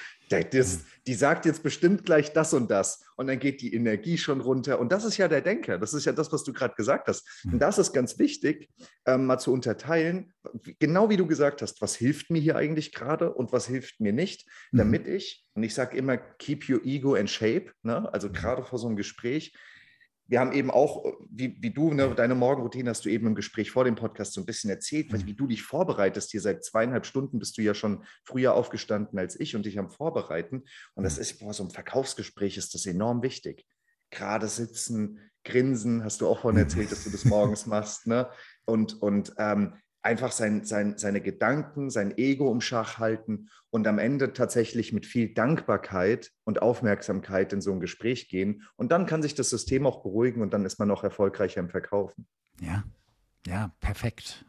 das, 0.40 0.78
mhm. 0.78 0.82
die 1.06 1.14
sagt 1.14 1.46
jetzt 1.46 1.62
bestimmt 1.62 2.04
gleich 2.04 2.32
das 2.32 2.54
und 2.54 2.70
das 2.70 3.04
und 3.16 3.26
dann 3.26 3.38
geht 3.38 3.60
die 3.60 3.74
Energie 3.74 4.18
schon 4.18 4.40
runter. 4.40 4.80
Und 4.80 4.90
das 4.90 5.04
ist 5.04 5.16
ja 5.16 5.28
der 5.28 5.40
Denker, 5.40 5.78
das 5.78 5.94
ist 5.94 6.04
ja 6.04 6.12
das, 6.12 6.32
was 6.32 6.44
du 6.44 6.52
gerade 6.52 6.74
gesagt 6.74 7.08
hast. 7.08 7.26
Und 7.44 7.54
mhm. 7.54 7.58
das 7.58 7.78
ist 7.78 7.92
ganz 7.92 8.18
wichtig, 8.18 8.68
ähm, 9.06 9.26
mal 9.26 9.38
zu 9.38 9.52
unterteilen, 9.52 10.32
genau 10.78 11.10
wie 11.10 11.16
du 11.16 11.26
gesagt 11.26 11.62
hast, 11.62 11.80
was 11.80 11.94
hilft 11.94 12.30
mir 12.30 12.40
hier 12.40 12.56
eigentlich 12.56 12.92
gerade 12.92 13.32
und 13.32 13.52
was 13.52 13.66
hilft 13.66 14.00
mir 14.00 14.12
nicht, 14.12 14.48
mhm. 14.72 14.78
damit 14.78 15.06
ich, 15.06 15.44
und 15.54 15.62
ich 15.62 15.74
sage 15.74 15.96
immer, 15.96 16.16
keep 16.16 16.68
your 16.68 16.84
ego 16.84 17.14
in 17.14 17.28
shape, 17.28 17.72
ne? 17.82 18.12
also 18.12 18.30
gerade 18.30 18.64
vor 18.64 18.78
so 18.78 18.86
einem 18.86 18.96
Gespräch, 18.96 19.54
wir 20.32 20.40
haben 20.40 20.52
eben 20.52 20.70
auch, 20.70 21.04
wie, 21.28 21.58
wie 21.60 21.72
du, 21.72 21.92
ne, 21.92 22.14
deine 22.14 22.34
Morgenroutine 22.34 22.88
hast 22.88 23.04
du 23.04 23.10
eben 23.10 23.26
im 23.26 23.34
Gespräch 23.34 23.70
vor 23.70 23.84
dem 23.84 23.96
Podcast 23.96 24.32
so 24.32 24.40
ein 24.40 24.46
bisschen 24.46 24.70
erzählt, 24.70 25.12
mhm. 25.12 25.26
wie 25.26 25.34
du 25.34 25.46
dich 25.46 25.62
vorbereitest. 25.62 26.30
Hier 26.30 26.40
seit 26.40 26.64
zweieinhalb 26.64 27.04
Stunden 27.04 27.38
bist 27.38 27.58
du 27.58 27.60
ja 27.60 27.74
schon 27.74 28.02
früher 28.24 28.54
aufgestanden 28.54 29.18
als 29.18 29.38
ich 29.38 29.54
und 29.54 29.66
dich 29.66 29.78
am 29.78 29.90
Vorbereiten. 29.90 30.64
Und 30.94 31.04
das 31.04 31.16
mhm. 31.16 31.20
ist, 31.20 31.38
boah, 31.38 31.52
so 31.52 31.64
ein 31.64 31.70
Verkaufsgespräch 31.70 32.56
ist 32.56 32.72
das 32.72 32.86
enorm 32.86 33.22
wichtig. 33.22 33.66
Gerade 34.08 34.48
sitzen, 34.48 35.20
grinsen, 35.44 36.02
hast 36.02 36.22
du 36.22 36.28
auch 36.28 36.38
vorhin 36.38 36.60
erzählt, 36.60 36.90
dass 36.92 37.04
du 37.04 37.10
das 37.10 37.26
morgens 37.26 37.66
machst. 37.66 38.06
Ne? 38.06 38.26
Und, 38.64 39.02
und 39.02 39.34
ähm, 39.36 39.74
einfach 40.02 40.32
sein, 40.32 40.64
sein, 40.64 40.98
seine 40.98 41.20
Gedanken, 41.20 41.90
sein 41.90 42.16
Ego 42.18 42.50
im 42.52 42.60
Schach 42.60 42.98
halten 42.98 43.48
und 43.70 43.86
am 43.86 43.98
Ende 43.98 44.32
tatsächlich 44.32 44.92
mit 44.92 45.06
viel 45.06 45.32
Dankbarkeit 45.32 46.32
und 46.44 46.60
Aufmerksamkeit 46.60 47.52
in 47.52 47.60
so 47.60 47.72
ein 47.72 47.80
Gespräch 47.80 48.28
gehen. 48.28 48.62
Und 48.76 48.92
dann 48.92 49.06
kann 49.06 49.22
sich 49.22 49.34
das 49.34 49.50
System 49.50 49.86
auch 49.86 50.02
beruhigen 50.02 50.42
und 50.42 50.52
dann 50.52 50.64
ist 50.64 50.78
man 50.78 50.90
auch 50.90 51.04
erfolgreicher 51.04 51.60
im 51.60 51.70
Verkaufen. 51.70 52.26
Ja, 52.60 52.84
ja, 53.46 53.72
perfekt. 53.80 54.44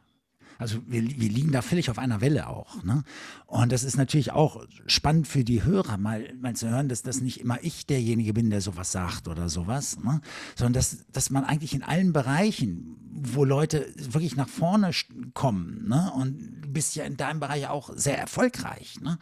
Also 0.58 0.80
wir, 0.88 1.02
wir 1.02 1.30
liegen 1.30 1.52
da 1.52 1.62
völlig 1.62 1.90
auf 1.90 2.00
einer 2.00 2.22
Welle 2.22 2.48
auch. 2.48 2.84
Ne? 2.84 3.04
Und 3.46 3.72
das 3.72 3.84
ist 3.84 3.98
natürlich 3.98 4.32
auch 4.32 4.66
spannend 4.86 5.28
für 5.28 5.44
die 5.44 5.64
Hörer, 5.64 5.98
mal, 5.98 6.34
mal 6.42 6.56
zu 6.56 6.70
hören, 6.70 6.90
dass 6.90 7.02
das 7.02 7.22
nicht 7.22 7.42
immer 7.42 7.58
ich 7.62 7.86
derjenige 7.86 8.34
bin, 8.34 8.50
der 8.50 8.62
sowas 8.62 8.92
sagt 8.92 9.28
oder 9.28 9.50
sowas, 9.50 10.00
ne? 10.04 10.22
sondern 10.56 10.74
dass, 10.74 11.06
dass 11.12 11.30
man 11.30 11.44
eigentlich 11.44 11.74
in 11.74 11.84
allen 11.84 12.14
Bereichen, 12.14 12.98
wo 13.12 13.44
Leute 13.44 13.88
wirklich 13.96 14.36
nach 14.36 14.50
vorne 14.50 14.92
kommen, 15.34 15.88
ne? 15.88 16.12
und 16.16 16.62
du 16.62 16.70
bist 16.70 16.96
ja 16.96 17.04
in 17.04 17.18
deinem 17.18 17.40
Bereich 17.40 17.68
auch 17.68 17.92
sehr 17.96 18.18
erfolgreich, 18.18 19.00
ne? 19.02 19.20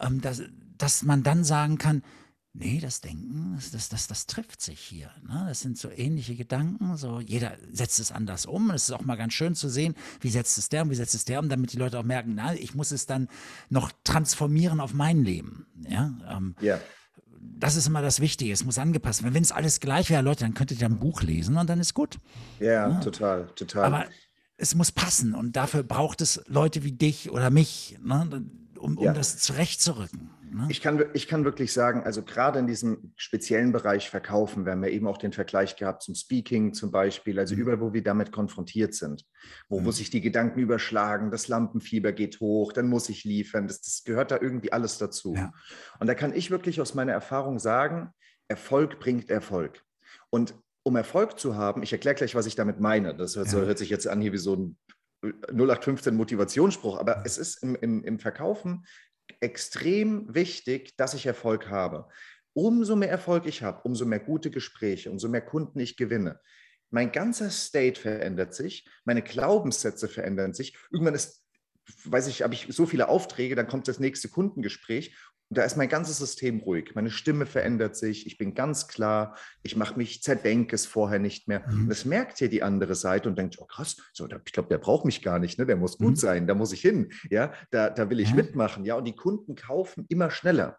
Ähm, 0.00 0.20
dass, 0.20 0.42
dass 0.78 1.02
man 1.02 1.22
dann 1.22 1.44
sagen 1.44 1.78
kann, 1.78 2.02
Nee, 2.56 2.78
das 2.80 3.00
Denken, 3.00 3.58
das, 3.72 3.88
das, 3.88 4.06
das 4.06 4.26
trifft 4.26 4.62
sich 4.62 4.78
hier. 4.78 5.10
Ne? 5.26 5.44
Das 5.48 5.60
sind 5.60 5.76
so 5.76 5.90
ähnliche 5.90 6.36
Gedanken. 6.36 6.96
So 6.96 7.18
jeder 7.18 7.56
setzt 7.72 7.98
es 7.98 8.12
anders 8.12 8.46
um. 8.46 8.70
Es 8.70 8.84
ist 8.84 8.92
auch 8.92 9.02
mal 9.02 9.16
ganz 9.16 9.32
schön 9.32 9.56
zu 9.56 9.68
sehen, 9.68 9.96
wie 10.20 10.30
setzt 10.30 10.56
es 10.56 10.68
der 10.68 10.82
um, 10.82 10.90
wie 10.90 10.94
setzt 10.94 11.16
es 11.16 11.24
der 11.24 11.40
um, 11.40 11.48
damit 11.48 11.72
die 11.72 11.78
Leute 11.78 11.98
auch 11.98 12.04
merken, 12.04 12.34
na, 12.36 12.54
ich 12.54 12.76
muss 12.76 12.92
es 12.92 13.06
dann 13.06 13.28
noch 13.70 13.90
transformieren 14.04 14.78
auf 14.78 14.94
mein 14.94 15.24
Leben. 15.24 15.66
Ja. 15.88 16.16
Ähm, 16.30 16.54
yeah. 16.62 16.80
Das 17.40 17.74
ist 17.74 17.88
immer 17.88 18.02
das 18.02 18.20
Wichtige. 18.20 18.52
Es 18.52 18.64
muss 18.64 18.78
angepasst 18.78 19.24
werden. 19.24 19.34
Wenn 19.34 19.42
es 19.42 19.50
alles 19.50 19.80
gleich 19.80 20.08
wäre, 20.08 20.22
Leute, 20.22 20.44
dann 20.44 20.54
könntet 20.54 20.80
ihr 20.80 20.86
ein 20.86 21.00
Buch 21.00 21.22
lesen 21.22 21.56
und 21.56 21.68
dann 21.68 21.80
ist 21.80 21.92
gut. 21.92 22.20
Yeah, 22.60 22.88
ja, 22.88 23.00
total, 23.00 23.48
total. 23.56 23.84
Aber 23.84 24.06
es 24.56 24.76
muss 24.76 24.92
passen 24.92 25.34
und 25.34 25.56
dafür 25.56 25.82
braucht 25.82 26.20
es 26.20 26.40
Leute 26.46 26.84
wie 26.84 26.92
dich 26.92 27.32
oder 27.32 27.50
mich, 27.50 27.98
ne, 28.00 28.46
um, 28.78 28.96
um 28.96 29.04
ja. 29.04 29.12
das 29.12 29.38
zurechtzurücken. 29.38 30.30
Ne? 30.54 30.68
Ich, 30.68 30.80
kann, 30.80 31.04
ich 31.14 31.26
kann 31.26 31.44
wirklich 31.44 31.72
sagen, 31.72 32.04
also 32.04 32.22
gerade 32.22 32.60
in 32.60 32.68
diesem 32.68 33.12
speziellen 33.16 33.72
Bereich 33.72 34.08
Verkaufen, 34.08 34.64
wir 34.64 34.72
haben 34.72 34.84
ja 34.84 34.90
eben 34.90 35.08
auch 35.08 35.18
den 35.18 35.32
Vergleich 35.32 35.74
gehabt 35.74 36.02
zum 36.02 36.14
Speaking 36.14 36.72
zum 36.72 36.92
Beispiel, 36.92 37.40
also 37.40 37.56
mhm. 37.56 37.60
überall, 37.62 37.80
wo 37.80 37.92
wir 37.92 38.04
damit 38.04 38.30
konfrontiert 38.30 38.94
sind, 38.94 39.24
wo, 39.68 39.80
mhm. 39.80 39.86
wo 39.86 39.90
sich 39.90 40.10
die 40.10 40.20
Gedanken 40.20 40.60
überschlagen, 40.60 41.32
das 41.32 41.48
Lampenfieber 41.48 42.12
geht 42.12 42.38
hoch, 42.38 42.72
dann 42.72 42.86
muss 42.86 43.08
ich 43.08 43.24
liefern, 43.24 43.66
das, 43.66 43.80
das 43.80 44.04
gehört 44.04 44.30
da 44.30 44.38
irgendwie 44.40 44.72
alles 44.72 44.96
dazu. 44.96 45.34
Ja. 45.34 45.52
Und 45.98 46.06
da 46.06 46.14
kann 46.14 46.32
ich 46.32 46.52
wirklich 46.52 46.80
aus 46.80 46.94
meiner 46.94 47.12
Erfahrung 47.12 47.58
sagen, 47.58 48.10
Erfolg 48.46 49.00
bringt 49.00 49.30
Erfolg. 49.30 49.82
Und 50.30 50.54
um 50.84 50.94
Erfolg 50.94 51.40
zu 51.40 51.56
haben, 51.56 51.82
ich 51.82 51.92
erkläre 51.92 52.14
gleich, 52.14 52.36
was 52.36 52.46
ich 52.46 52.54
damit 52.54 52.78
meine. 52.78 53.16
Das 53.16 53.34
hört, 53.34 53.50
ja. 53.50 53.58
hört 53.58 53.78
sich 53.78 53.90
jetzt 53.90 54.06
an 54.06 54.20
hier 54.20 54.32
wie 54.32 54.38
so 54.38 54.54
ein 54.54 54.76
0815 55.50 56.14
Motivationsspruch, 56.14 56.98
aber 57.00 57.22
es 57.24 57.38
ist 57.38 57.62
im, 57.62 57.74
im, 57.74 58.04
im 58.04 58.18
Verkaufen 58.20 58.84
extrem 59.40 60.34
wichtig, 60.34 60.96
dass 60.96 61.14
ich 61.14 61.26
Erfolg 61.26 61.68
habe. 61.70 62.08
Umso 62.52 62.96
mehr 62.96 63.10
Erfolg 63.10 63.46
ich 63.46 63.62
habe, 63.62 63.82
umso 63.82 64.06
mehr 64.06 64.20
gute 64.20 64.50
Gespräche, 64.50 65.10
umso 65.10 65.28
mehr 65.28 65.40
Kunden 65.40 65.80
ich 65.80 65.96
gewinne. 65.96 66.40
Mein 66.90 67.10
ganzer 67.10 67.50
State 67.50 68.00
verändert 68.00 68.54
sich, 68.54 68.88
meine 69.04 69.22
Glaubenssätze 69.22 70.06
verändern 70.08 70.54
sich. 70.54 70.76
Irgendwann 70.92 71.14
ist, 71.14 71.44
weiß 72.04 72.28
ich, 72.28 72.42
habe 72.42 72.54
ich 72.54 72.68
so 72.70 72.86
viele 72.86 73.08
Aufträge, 73.08 73.56
dann 73.56 73.66
kommt 73.66 73.88
das 73.88 73.98
nächste 73.98 74.28
Kundengespräch 74.28 75.16
und 75.33 75.33
da 75.58 75.64
ist 75.64 75.76
mein 75.76 75.88
ganzes 75.88 76.18
System 76.18 76.60
ruhig. 76.60 76.94
Meine 76.94 77.10
Stimme 77.10 77.46
verändert 77.46 77.96
sich. 77.96 78.26
Ich 78.26 78.38
bin 78.38 78.54
ganz 78.54 78.88
klar. 78.88 79.36
Ich 79.62 79.76
mache 79.76 79.96
mich, 79.96 80.22
zerdenke 80.22 80.74
es 80.74 80.86
vorher 80.86 81.18
nicht 81.18 81.48
mehr. 81.48 81.64
Mhm. 81.68 81.82
Und 81.82 81.88
das 81.88 82.04
merkt 82.04 82.38
hier 82.38 82.48
die 82.48 82.62
andere 82.62 82.94
Seite 82.94 83.28
und 83.28 83.38
denkt, 83.38 83.56
oh 83.58 83.66
krass, 83.66 83.96
so, 84.12 84.26
ich 84.26 84.52
glaube, 84.52 84.68
der 84.68 84.78
braucht 84.78 85.04
mich 85.04 85.22
gar 85.22 85.38
nicht. 85.38 85.58
Ne? 85.58 85.66
Der 85.66 85.76
muss 85.76 85.98
gut 85.98 86.10
mhm. 86.10 86.16
sein. 86.16 86.46
Da 86.46 86.54
muss 86.54 86.72
ich 86.72 86.80
hin. 86.80 87.10
Ja, 87.30 87.52
da, 87.70 87.90
da 87.90 88.10
will 88.10 88.20
ich 88.20 88.30
mhm. 88.30 88.36
mitmachen. 88.36 88.84
Ja, 88.84 88.96
und 88.96 89.04
die 89.04 89.16
Kunden 89.16 89.54
kaufen 89.54 90.06
immer 90.08 90.30
schneller. 90.30 90.78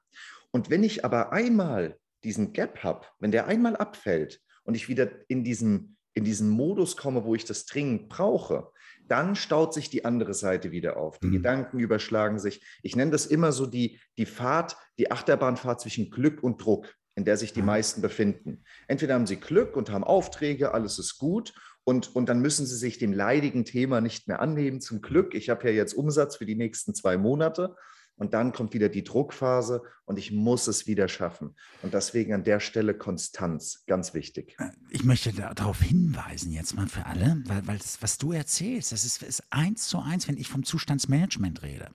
Und 0.51 0.69
wenn 0.69 0.83
ich 0.83 1.03
aber 1.03 1.31
einmal 1.31 1.97
diesen 2.23 2.53
Gap 2.53 2.83
habe, 2.83 3.05
wenn 3.19 3.31
der 3.31 3.47
einmal 3.47 3.75
abfällt 3.75 4.41
und 4.63 4.75
ich 4.75 4.89
wieder 4.89 5.09
in 5.27 5.43
diesen, 5.43 5.97
in 6.13 6.23
diesen 6.23 6.49
Modus 6.49 6.97
komme, 6.97 7.23
wo 7.23 7.35
ich 7.35 7.45
das 7.45 7.65
dringend 7.65 8.09
brauche, 8.09 8.71
dann 9.07 9.35
staut 9.35 9.73
sich 9.73 9.89
die 9.89 10.05
andere 10.05 10.33
Seite 10.33 10.71
wieder 10.71 10.97
auf. 10.97 11.19
Die 11.19 11.27
mhm. 11.27 11.33
Gedanken 11.33 11.79
überschlagen 11.79 12.39
sich. 12.39 12.63
Ich 12.83 12.95
nenne 12.95 13.11
das 13.11 13.25
immer 13.25 13.51
so 13.51 13.65
die, 13.65 13.99
die 14.17 14.25
Fahrt, 14.25 14.77
die 14.97 15.11
Achterbahnfahrt 15.11 15.81
zwischen 15.81 16.09
Glück 16.09 16.43
und 16.43 16.63
Druck, 16.63 16.93
in 17.15 17.25
der 17.25 17.37
sich 17.37 17.53
die 17.53 17.61
mhm. 17.61 17.67
meisten 17.67 18.01
befinden. 18.01 18.63
Entweder 18.87 19.13
haben 19.13 19.27
sie 19.27 19.37
Glück 19.37 19.77
und 19.77 19.91
haben 19.91 20.03
Aufträge, 20.03 20.73
alles 20.73 20.99
ist 20.99 21.17
gut. 21.17 21.53
Und, 21.83 22.15
und 22.15 22.29
dann 22.29 22.41
müssen 22.41 22.65
sie 22.65 22.77
sich 22.77 22.97
dem 22.97 23.13
leidigen 23.13 23.63
Thema 23.63 24.01
nicht 24.01 24.27
mehr 24.27 24.39
annehmen. 24.39 24.81
Zum 24.81 25.01
Glück, 25.01 25.35
ich 25.35 25.49
habe 25.49 25.67
ja 25.67 25.73
jetzt 25.73 25.93
Umsatz 25.93 26.35
für 26.35 26.45
die 26.45 26.55
nächsten 26.55 26.95
zwei 26.95 27.17
Monate. 27.17 27.75
Und 28.17 28.33
dann 28.33 28.53
kommt 28.53 28.73
wieder 28.73 28.87
die 28.87 29.03
Druckphase 29.03 29.83
und 30.05 30.17
ich 30.17 30.31
muss 30.31 30.67
es 30.67 30.87
wieder 30.87 31.07
schaffen. 31.07 31.55
Und 31.81 31.93
deswegen 31.93 32.33
an 32.33 32.43
der 32.43 32.61
Stelle 32.61 32.93
Konstanz, 32.93 33.83
ganz 33.87 34.13
wichtig. 34.13 34.55
Ich 34.89 35.03
möchte 35.03 35.33
darauf 35.33 35.81
hinweisen 35.81 36.51
jetzt 36.51 36.75
mal 36.75 36.87
für 36.87 37.05
alle, 37.05 37.41
weil, 37.45 37.67
weil 37.67 37.77
das, 37.77 38.01
was 38.01 38.17
du 38.17 38.31
erzählst, 38.31 38.93
das 38.93 39.03
ist, 39.03 39.21
ist 39.21 39.43
eins 39.49 39.87
zu 39.87 39.99
eins, 39.99 40.27
wenn 40.27 40.37
ich 40.37 40.47
vom 40.47 40.63
Zustandsmanagement 40.63 41.61
rede. 41.61 41.89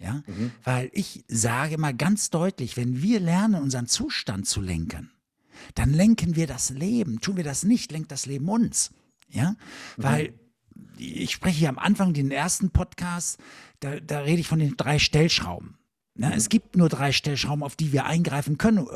Ja, 0.00 0.22
mhm. 0.28 0.52
weil 0.62 0.90
ich 0.92 1.24
sage 1.26 1.76
mal 1.76 1.92
ganz 1.92 2.30
deutlich, 2.30 2.76
wenn 2.76 3.02
wir 3.02 3.18
lernen, 3.18 3.60
unseren 3.60 3.88
Zustand 3.88 4.46
zu 4.46 4.60
lenken, 4.60 5.10
dann 5.74 5.92
lenken 5.92 6.36
wir 6.36 6.46
das 6.46 6.70
Leben. 6.70 7.20
Tun 7.20 7.36
wir 7.36 7.42
das 7.42 7.64
nicht, 7.64 7.90
lenkt 7.90 8.12
das 8.12 8.24
Leben 8.24 8.48
uns. 8.48 8.92
Ja, 9.28 9.56
mhm. 9.96 10.32
Ich 10.98 11.32
spreche 11.32 11.58
hier 11.58 11.68
am 11.68 11.78
Anfang 11.78 12.12
den 12.12 12.30
ersten 12.30 12.70
Podcast, 12.70 13.38
da, 13.80 14.00
da 14.00 14.20
rede 14.20 14.40
ich 14.40 14.48
von 14.48 14.58
den 14.58 14.76
drei 14.76 14.98
Stellschrauben. 14.98 15.78
Na, 16.14 16.28
ne, 16.28 16.32
mhm. 16.32 16.38
Es 16.38 16.48
gibt 16.48 16.76
nur 16.76 16.88
drei 16.88 17.12
Stellschrauben, 17.12 17.62
auf 17.62 17.76
die 17.76 17.92
wir 17.92 18.04
eingreifen 18.04 18.58
können, 18.58 18.86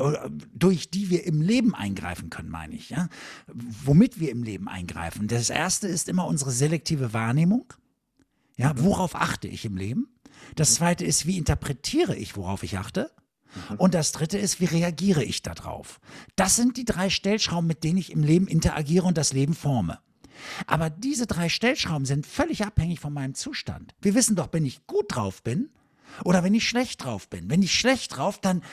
durch 0.53 0.89
die 0.89 1.09
wir 1.09 1.25
im 1.25 1.41
Leben 1.41 1.73
eingreifen 1.73 2.29
können, 2.29 2.49
meine 2.49 2.75
ich. 2.75 2.89
Ja? 2.89 3.07
Womit 3.47 4.19
wir 4.19 4.29
im 4.29 4.43
Leben 4.43 4.67
eingreifen. 4.67 5.27
Das 5.27 5.49
erste 5.49 5.87
ist 5.87 6.09
immer 6.09 6.27
unsere 6.27 6.51
selektive 6.51 7.13
Wahrnehmung. 7.13 7.73
Ja, 8.57 8.73
mhm. 8.73 8.83
worauf 8.83 9.15
achte 9.15 9.47
ich 9.47 9.63
im 9.63 9.77
Leben? 9.77 10.09
Das 10.55 10.71
mhm. 10.71 10.75
zweite 10.75 11.05
ist, 11.05 11.25
wie 11.25 11.37
interpretiere 11.37 12.15
ich, 12.15 12.35
worauf 12.35 12.63
ich 12.63 12.77
achte? 12.77 13.09
Und 13.77 13.93
das 13.93 14.11
dritte 14.11 14.37
ist, 14.37 14.59
wie 14.59 14.65
reagiere 14.65 15.23
ich 15.23 15.43
darauf? 15.43 15.99
Das 16.35 16.55
sind 16.55 16.75
die 16.75 16.85
drei 16.85 17.09
Stellschrauben, 17.09 17.67
mit 17.67 17.83
denen 17.83 17.99
ich 17.99 18.11
im 18.11 18.23
Leben 18.23 18.47
interagiere 18.47 19.05
und 19.05 19.17
das 19.17 19.31
Leben 19.31 19.53
forme. 19.53 19.99
Aber 20.67 20.89
diese 20.89 21.27
drei 21.27 21.49
Stellschrauben 21.49 22.05
sind 22.05 22.25
völlig 22.25 22.65
abhängig 22.65 22.99
von 22.99 23.13
meinem 23.13 23.35
Zustand. 23.35 23.93
Wir 24.01 24.15
wissen 24.15 24.35
doch, 24.35 24.49
wenn 24.51 24.65
ich 24.65 24.85
gut 24.87 25.15
drauf 25.15 25.43
bin 25.43 25.69
oder 26.23 26.43
wenn 26.43 26.53
ich 26.53 26.67
schlecht 26.67 27.03
drauf 27.03 27.29
bin. 27.29 27.49
Wenn 27.49 27.61
ich 27.61 27.73
schlecht 27.73 28.17
drauf, 28.17 28.39
dann 28.39 28.63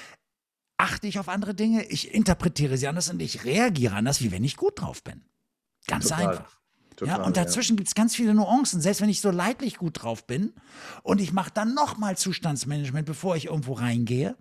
achte 0.76 1.06
ich 1.06 1.18
auf 1.18 1.28
andere 1.28 1.54
Dinge, 1.54 1.84
ich 1.84 2.14
interpretiere 2.14 2.76
sie 2.78 2.88
anders 2.88 3.10
und 3.10 3.20
ich 3.20 3.44
reagiere 3.44 3.94
anders, 3.94 4.22
wie 4.22 4.32
wenn 4.32 4.44
ich 4.44 4.56
gut 4.56 4.80
drauf 4.80 5.02
bin. 5.02 5.22
Ganz 5.86 6.08
Total. 6.08 6.28
einfach. 6.28 6.60
Total, 6.96 7.18
ja, 7.18 7.24
und 7.24 7.36
dazwischen 7.36 7.74
ja. 7.74 7.76
gibt 7.76 7.88
es 7.88 7.94
ganz 7.94 8.14
viele 8.14 8.34
Nuancen. 8.34 8.80
Selbst 8.80 9.00
wenn 9.00 9.08
ich 9.08 9.20
so 9.20 9.30
leidlich 9.30 9.78
gut 9.78 10.02
drauf 10.02 10.26
bin 10.26 10.52
und 11.02 11.20
ich 11.20 11.32
mache 11.32 11.50
dann 11.52 11.74
nochmal 11.74 12.16
Zustandsmanagement, 12.16 13.06
bevor 13.06 13.36
ich 13.36 13.46
irgendwo 13.46 13.72
reingehe, 13.72 14.36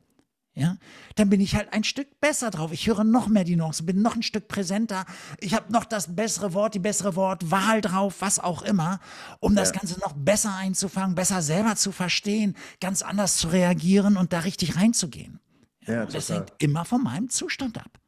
ja, 0.54 0.78
dann 1.16 1.30
bin 1.30 1.40
ich 1.42 1.56
halt 1.56 1.72
ein 1.74 1.84
Stück 1.84 2.20
besser 2.20 2.50
drauf. 2.50 2.72
Ich 2.72 2.88
höre 2.88 3.04
noch 3.04 3.28
mehr 3.28 3.44
die 3.44 3.56
Nuancen, 3.56 3.86
bin 3.86 4.02
noch 4.02 4.16
ein 4.16 4.24
Stück 4.24 4.48
präsenter. 4.48 5.06
Ich 5.40 5.54
habe 5.54 5.72
noch 5.72 5.86
das 5.86 6.16
bessere 6.16 6.54
Wort, 6.54 6.74
die 6.74 6.80
bessere 6.80 7.16
Wortwahl 7.16 7.82
drauf, 7.82 8.18
was 8.20 8.40
auch 8.40 8.64
immer, 8.64 9.00
um 9.40 9.54
ja. 9.54 9.62
das 9.62 9.72
Ganze 9.72 10.00
noch 10.00 10.14
besser 10.14 10.56
einzufangen, 10.56 11.16
besser 11.16 11.42
selber 11.42 11.76
zu 11.76 11.92
verstehen, 11.92 12.56
ganz 12.82 13.02
anders 13.02 13.38
zu 13.38 13.48
reagieren 13.50 14.18
und 14.18 14.34
da 14.34 14.40
richtig 14.40 14.76
reinzugehen. 14.76 15.40
Ja, 15.86 16.06
das 16.06 16.30
hängt 16.30 16.52
immer 16.60 16.86
von 16.86 17.04
meinem 17.04 17.30
Zustand 17.30 17.78
ab. 17.78 18.00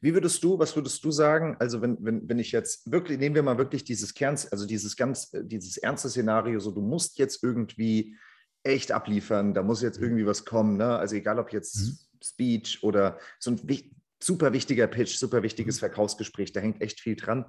Wie 0.00 0.14
würdest 0.14 0.42
du, 0.42 0.58
was 0.58 0.74
würdest 0.76 1.04
du 1.04 1.10
sagen? 1.10 1.56
Also, 1.58 1.82
wenn, 1.82 1.98
wenn, 2.00 2.26
wenn 2.28 2.38
ich 2.38 2.52
jetzt 2.52 2.90
wirklich, 2.90 3.18
nehmen 3.18 3.34
wir 3.34 3.42
mal 3.42 3.58
wirklich 3.58 3.84
dieses 3.84 4.14
Kern, 4.14 4.38
also 4.50 4.66
dieses 4.66 4.96
ganz, 4.96 5.30
dieses 5.42 5.76
ernste 5.76 6.08
Szenario, 6.08 6.58
so 6.60 6.70
du 6.70 6.80
musst 6.80 7.18
jetzt 7.18 7.42
irgendwie 7.42 8.16
echt 8.62 8.92
abliefern, 8.92 9.54
da 9.54 9.62
muss 9.62 9.82
jetzt 9.82 9.98
mhm. 9.98 10.04
irgendwie 10.04 10.26
was 10.26 10.44
kommen. 10.44 10.76
Ne? 10.76 10.96
Also 10.96 11.16
egal 11.16 11.38
ob 11.38 11.52
jetzt 11.52 11.76
mhm. 11.76 11.98
Speech 12.22 12.82
oder 12.82 13.18
so 13.38 13.50
ein 13.50 13.60
super 14.22 14.52
wichtiger 14.52 14.86
Pitch, 14.86 15.16
super 15.16 15.42
wichtiges 15.42 15.76
mhm. 15.76 15.80
Verkaufsgespräch, 15.80 16.52
da 16.52 16.60
hängt 16.60 16.82
echt 16.82 17.00
viel 17.00 17.16
dran. 17.16 17.46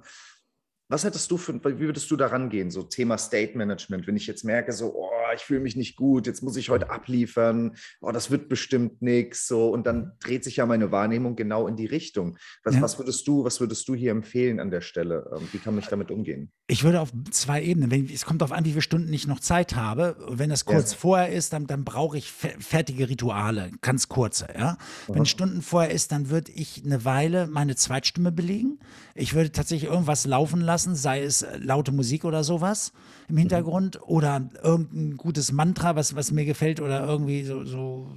Was 0.88 1.04
hättest 1.04 1.30
du 1.30 1.38
für, 1.38 1.54
wie 1.54 1.78
würdest 1.86 2.10
du 2.10 2.16
daran 2.16 2.50
gehen? 2.50 2.70
So 2.70 2.82
Thema 2.82 3.16
State 3.16 3.56
Management, 3.56 4.06
wenn 4.06 4.16
ich 4.16 4.26
jetzt 4.26 4.44
merke, 4.44 4.72
so, 4.72 4.94
oh, 4.94 5.11
ich 5.34 5.42
fühle 5.42 5.60
mich 5.60 5.76
nicht 5.76 5.96
gut, 5.96 6.26
jetzt 6.26 6.42
muss 6.42 6.56
ich 6.56 6.70
heute 6.70 6.90
abliefern, 6.90 7.76
oh, 8.00 8.12
das 8.12 8.30
wird 8.30 8.48
bestimmt 8.48 9.02
nichts, 9.02 9.46
so, 9.46 9.70
und 9.70 9.86
dann 9.86 10.12
dreht 10.20 10.44
sich 10.44 10.56
ja 10.56 10.66
meine 10.66 10.90
Wahrnehmung 10.92 11.36
genau 11.36 11.66
in 11.66 11.76
die 11.76 11.86
Richtung. 11.86 12.38
Was, 12.64 12.76
ja. 12.76 12.82
was 12.82 12.98
würdest 12.98 13.26
du, 13.28 13.44
was 13.44 13.60
würdest 13.60 13.86
du 13.88 13.94
hier 13.94 14.10
empfehlen 14.10 14.60
an 14.60 14.70
der 14.70 14.80
Stelle? 14.80 15.30
Ähm, 15.36 15.48
wie 15.52 15.58
kann 15.58 15.76
ich 15.78 15.86
damit 15.86 16.10
umgehen? 16.10 16.50
Ich 16.66 16.84
würde 16.84 17.00
auf 17.00 17.12
zwei 17.30 17.62
Ebenen, 17.62 17.90
wenn, 17.90 18.08
es 18.08 18.24
kommt 18.24 18.40
darauf 18.40 18.56
an, 18.56 18.64
wie 18.64 18.70
viele 18.70 18.82
Stunden 18.82 19.12
ich 19.12 19.26
noch 19.26 19.40
Zeit 19.40 19.74
habe. 19.74 20.16
Wenn 20.28 20.50
das 20.50 20.64
kurz 20.64 20.92
ja. 20.92 20.98
vorher 20.98 21.28
ist, 21.30 21.52
dann, 21.52 21.66
dann 21.66 21.84
brauche 21.84 22.16
ich 22.16 22.30
fertige 22.30 23.08
Rituale, 23.08 23.70
ganz 23.80 24.08
kurze, 24.08 24.48
ja. 24.56 24.78
Wenn 25.08 25.26
Stunden 25.26 25.62
vorher 25.62 25.90
ist, 25.90 26.12
dann 26.12 26.30
würde 26.30 26.52
ich 26.52 26.82
eine 26.84 27.04
Weile 27.04 27.46
meine 27.46 27.76
Zweitstimme 27.76 28.32
belegen. 28.32 28.78
Ich 29.14 29.34
würde 29.34 29.52
tatsächlich 29.52 29.90
irgendwas 29.90 30.26
laufen 30.26 30.60
lassen 30.60 30.94
sei 31.02 31.22
es 31.22 31.42
äh, 31.42 31.58
laute 31.58 31.92
Musik 31.92 32.24
oder 32.24 32.44
sowas 32.44 32.92
im 33.28 33.36
Hintergrund 33.36 33.96
mhm. 33.96 34.02
oder 34.06 34.48
irgendein 34.62 35.16
gutes 35.22 35.52
Mantra, 35.52 35.94
was, 35.94 36.16
was 36.16 36.32
mir 36.32 36.44
gefällt 36.44 36.80
oder 36.80 37.06
irgendwie 37.06 37.44
so. 37.44 37.64
so 37.64 38.10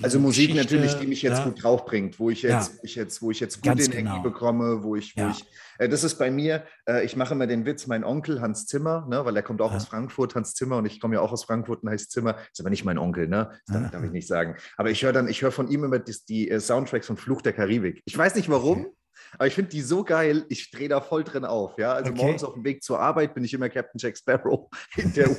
also 0.00 0.20
Musik 0.20 0.52
Geschichte, 0.52 0.74
natürlich, 0.74 0.94
die 0.94 1.08
mich 1.08 1.20
jetzt 1.20 1.38
ja. 1.38 1.44
gut 1.44 1.60
draufbringt, 1.60 2.20
wo 2.20 2.30
ich 2.30 2.42
jetzt, 2.42 2.74
ja. 2.74 2.78
ich 2.84 2.94
jetzt, 2.94 3.20
wo 3.20 3.32
ich 3.32 3.40
jetzt 3.40 3.56
gute 3.62 3.82
Energie 3.82 3.96
genau. 3.96 4.22
bekomme, 4.22 4.84
wo 4.84 4.94
ich, 4.94 5.16
wo 5.16 5.22
Ja. 5.22 5.30
ich, 5.30 5.44
äh, 5.78 5.88
das 5.88 6.04
ist 6.04 6.20
bei 6.20 6.30
mir, 6.30 6.64
äh, 6.88 7.04
ich 7.04 7.16
mache 7.16 7.34
immer 7.34 7.48
den 7.48 7.66
Witz, 7.66 7.88
mein 7.88 8.04
Onkel 8.04 8.40
Hans 8.40 8.66
Zimmer, 8.66 9.06
ne, 9.10 9.24
weil 9.24 9.34
er 9.34 9.42
kommt 9.42 9.60
auch 9.60 9.74
aus 9.74 9.86
Frankfurt, 9.86 10.36
Hans 10.36 10.54
Zimmer, 10.54 10.76
und 10.76 10.86
ich 10.86 11.00
komme 11.00 11.16
ja 11.16 11.20
auch 11.20 11.32
aus 11.32 11.44
Frankfurt 11.44 11.82
und 11.82 11.90
heißt 11.90 12.12
Zimmer, 12.12 12.36
ist 12.52 12.60
aber 12.60 12.70
nicht 12.70 12.84
mein 12.84 12.96
Onkel, 12.96 13.26
ne? 13.26 13.50
Das 13.66 13.80
darf, 13.80 13.90
darf 13.90 14.04
ich 14.04 14.12
nicht 14.12 14.28
sagen. 14.28 14.54
Aber 14.76 14.90
ich 14.90 15.02
höre 15.02 15.12
dann, 15.12 15.26
ich 15.26 15.42
höre 15.42 15.50
von 15.50 15.68
ihm 15.68 15.82
immer 15.82 15.98
die, 15.98 16.14
die 16.28 16.48
äh, 16.48 16.60
Soundtracks 16.60 17.08
von 17.08 17.16
Fluch 17.16 17.42
der 17.42 17.54
Karibik. 17.54 18.02
Ich 18.04 18.16
weiß 18.16 18.36
nicht 18.36 18.48
warum. 18.48 18.86
Aber 19.34 19.46
ich 19.46 19.54
finde 19.54 19.70
die 19.70 19.80
so 19.80 20.04
geil, 20.04 20.44
ich 20.48 20.70
drehe 20.70 20.88
da 20.88 21.00
voll 21.00 21.24
drin 21.24 21.44
auf. 21.44 21.78
Ja? 21.78 21.92
Also 21.94 22.10
Okay. 22.12 22.22
morgens 22.22 22.44
auf 22.44 22.54
dem 22.54 22.64
Weg 22.64 22.82
zur 22.82 23.00
Arbeit 23.00 23.34
bin 23.34 23.44
ich 23.44 23.54
immer 23.54 23.68
Captain 23.68 23.98
Jack 23.98 24.16
Sparrow 24.18 24.68
in 24.96 25.12
der, 25.14 25.30
U, 25.30 25.34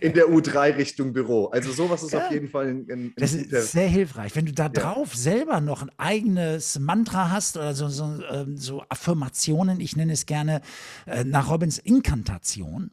in 0.00 0.12
der 0.12 0.26
U3 0.26 0.76
Richtung 0.76 1.12
Büro. 1.12 1.46
Also 1.46 1.72
sowas 1.72 2.02
ist 2.02 2.12
Ja. 2.12 2.26
auf 2.26 2.30
jeden 2.30 2.48
Fall 2.48 2.68
ein, 2.68 2.86
ein, 2.90 3.12
Das 3.16 3.32
ist 3.32 3.72
sehr 3.72 3.88
hilfreich. 3.88 4.36
Wenn 4.36 4.46
du 4.46 4.52
da 4.52 4.68
drauf 4.68 5.14
selber 5.14 5.60
noch 5.60 5.82
ein 5.82 5.90
eigenes 5.96 6.78
Mantra 6.78 7.30
hast 7.30 7.56
oder 7.56 7.74
so, 7.74 7.88
so, 7.88 8.04
ähm, 8.30 8.56
so 8.56 8.82
Affirmationen, 8.88 9.80
ich 9.80 9.96
nenne 9.96 10.12
es 10.12 10.26
gerne 10.26 10.60
äh, 11.06 11.24
nach 11.24 11.50
Robbins 11.50 11.78
Inkantation, 11.78 12.90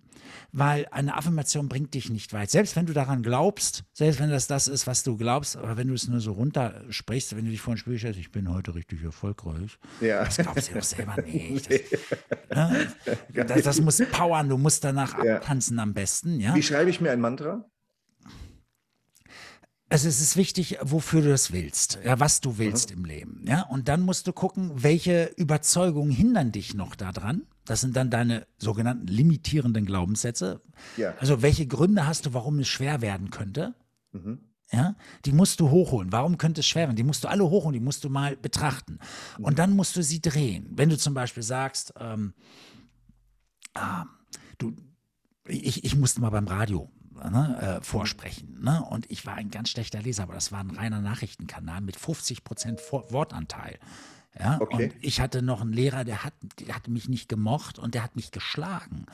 weil 0.51 0.87
eine 0.91 1.15
Affirmation 1.15 1.69
bringt 1.69 1.93
dich 1.93 2.09
nicht 2.09 2.33
weit. 2.33 2.49
Selbst 2.49 2.75
wenn 2.75 2.85
du 2.85 2.93
daran 2.93 3.23
glaubst, 3.23 3.83
selbst 3.93 4.19
wenn 4.19 4.29
das 4.29 4.47
das 4.47 4.67
ist, 4.67 4.87
was 4.87 5.03
du 5.03 5.17
glaubst, 5.17 5.57
aber 5.57 5.77
wenn 5.77 5.87
du 5.87 5.93
es 5.93 6.07
nur 6.07 6.19
so 6.19 6.31
runtersprichst, 6.33 7.35
wenn 7.35 7.45
du 7.45 7.51
dich 7.51 7.61
vorhin 7.61 7.77
spielst, 7.77 8.05
ich 8.17 8.31
bin 8.31 8.49
heute 8.53 8.75
richtig 8.75 9.03
erfolgreich, 9.03 9.77
Ja. 10.01 10.23
das 10.25 10.37
glaubst 10.37 10.69
du 10.69 10.73
doch 10.75 10.83
selber 10.83 11.15
nicht. 11.25 11.69
Das, 12.49 12.77
ja, 13.33 13.43
das, 13.43 13.61
das 13.63 13.81
muss 13.81 14.01
powern, 14.11 14.49
du 14.49 14.57
musst 14.57 14.83
danach 14.83 15.23
Ja. 15.23 15.37
abtanzen 15.37 15.79
am 15.79 15.93
besten. 15.93 16.39
Ja? 16.39 16.55
Wie 16.55 16.63
schreibe 16.63 16.89
ich 16.89 17.01
mir 17.01 17.11
ein 17.11 17.19
Mantra? 17.21 17.65
Also 19.87 20.07
es 20.07 20.19
ist 20.19 20.35
wichtig, 20.35 20.79
wofür 20.81 21.21
du 21.21 21.29
das 21.29 21.51
willst, 21.51 21.99
ja, 22.03 22.19
was 22.19 22.41
du 22.41 22.57
willst 22.57 22.89
im 22.89 23.05
Leben. 23.05 23.43
Ja? 23.47 23.61
Und 23.63 23.87
dann 23.87 24.01
musst 24.01 24.25
du 24.25 24.33
gucken, 24.33 24.71
welche 24.75 25.25
Überzeugungen 25.37 26.11
hindern 26.11 26.51
dich 26.51 26.73
noch 26.73 26.95
daran. 26.95 27.43
Das 27.65 27.81
sind 27.81 27.95
dann 27.95 28.09
deine 28.09 28.47
sogenannten 28.57 29.07
limitierenden 29.07 29.85
Glaubenssätze. 29.85 30.61
Ja. 30.97 31.13
Also 31.19 31.41
welche 31.43 31.67
Gründe 31.67 32.07
hast 32.07 32.25
du, 32.25 32.33
warum 32.33 32.59
es 32.59 32.67
schwer 32.67 33.01
werden 33.01 33.29
könnte? 33.29 33.75
Mhm. 34.11 34.39
Ja, 34.71 34.95
die 35.25 35.31
musst 35.31 35.59
du 35.59 35.69
hochholen. 35.69 36.11
Warum 36.11 36.39
könnte 36.39 36.61
es 36.61 36.67
schwer 36.67 36.87
werden? 36.87 36.95
Die 36.95 37.03
musst 37.03 37.23
du 37.23 37.27
alle 37.27 37.47
hochholen, 37.47 37.73
die 37.73 37.85
musst 37.85 38.03
du 38.03 38.09
mal 38.09 38.35
betrachten. 38.35 38.97
Und 39.37 39.59
dann 39.59 39.75
musst 39.75 39.95
du 39.95 40.01
sie 40.01 40.21
drehen. 40.21 40.67
Wenn 40.71 40.89
du 40.89 40.97
zum 40.97 41.13
Beispiel 41.13 41.43
sagst, 41.43 41.93
ähm, 41.99 42.33
ah, 43.75 44.05
du, 44.57 44.75
ich, 45.47 45.83
ich 45.83 45.95
musste 45.95 46.21
mal 46.21 46.31
beim 46.31 46.47
Radio 46.47 46.89
ne, 47.15 47.77
äh, 47.79 47.83
vorsprechen. 47.83 48.59
Ne? 48.61 48.83
Und 48.89 49.09
ich 49.11 49.25
war 49.25 49.35
ein 49.35 49.49
ganz 49.49 49.69
schlechter 49.69 50.01
Leser, 50.01 50.23
aber 50.23 50.33
das 50.33 50.51
war 50.51 50.59
ein 50.59 50.71
reiner 50.71 51.01
Nachrichtenkanal 51.01 51.81
mit 51.81 51.95
50 51.95 52.43
Prozent 52.43 52.81
Wortanteil. 52.91 53.79
Ja, 54.37 54.57
Okay. 54.59 54.85
und 54.87 54.95
ich 55.01 55.21
hatte 55.21 55.41
noch 55.41 55.61
einen 55.61 55.71
Lehrer, 55.71 56.03
der 56.03 56.25
hat, 56.25 56.33
der 56.59 56.75
hat 56.75 56.89
mich 56.89 57.07
nicht 57.07 57.29
gemocht 57.29 57.79
und 57.79 57.95
der 57.95 58.03
hat 58.03 58.17
mich 58.17 58.31
geschlagen. 58.31 59.05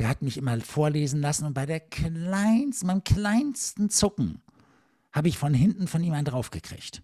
Der 0.00 0.08
hat 0.08 0.20
mich 0.22 0.36
immer 0.36 0.60
vorlesen 0.60 1.20
lassen 1.20 1.44
und 1.46 1.54
bei 1.54 1.64
der 1.64 1.78
kleinsten, 1.78 2.88
beim 2.88 3.04
kleinsten 3.04 3.88
Zucken 3.88 4.40
habe 5.12 5.28
ich 5.28 5.38
von 5.38 5.54
hinten 5.54 5.86
von 5.86 6.02
ihm 6.02 6.12
einen 6.12 6.24
draufgekriegt. 6.24 7.02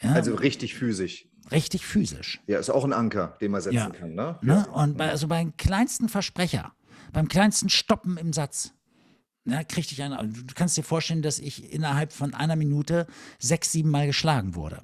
Ja, 0.00 0.12
Also 0.14 0.34
richtig 0.34 0.74
physisch. 0.74 1.26
richtig 1.52 1.86
physisch. 1.86 2.40
Ja, 2.48 2.58
ist 2.58 2.70
auch 2.70 2.84
ein 2.84 2.92
Anker, 2.92 3.36
den 3.40 3.52
man 3.52 3.60
setzen 3.60 3.76
Ja. 3.76 3.90
kann. 3.90 4.14
Ne? 4.14 4.36
Ne? 4.42 4.66
Und 4.72 4.96
bei, 4.98 5.08
also 5.10 5.28
beim 5.28 5.56
kleinsten 5.56 6.08
Versprecher, 6.08 6.72
beim 7.12 7.28
kleinsten 7.28 7.68
Stoppen 7.68 8.16
im 8.16 8.32
Satz, 8.32 8.72
ja, 9.44 9.62
kriegte 9.64 9.92
ich 9.92 10.02
einen. 10.02 10.32
Du 10.46 10.54
kannst 10.54 10.76
dir 10.76 10.82
vorstellen, 10.82 11.22
dass 11.22 11.38
ich 11.38 11.72
innerhalb 11.72 12.12
von 12.12 12.34
einer 12.34 12.56
Minute 12.56 13.06
sechs, 13.38 13.72
sieben 13.72 13.90
Mal 13.90 14.06
geschlagen 14.06 14.54
wurde. 14.54 14.82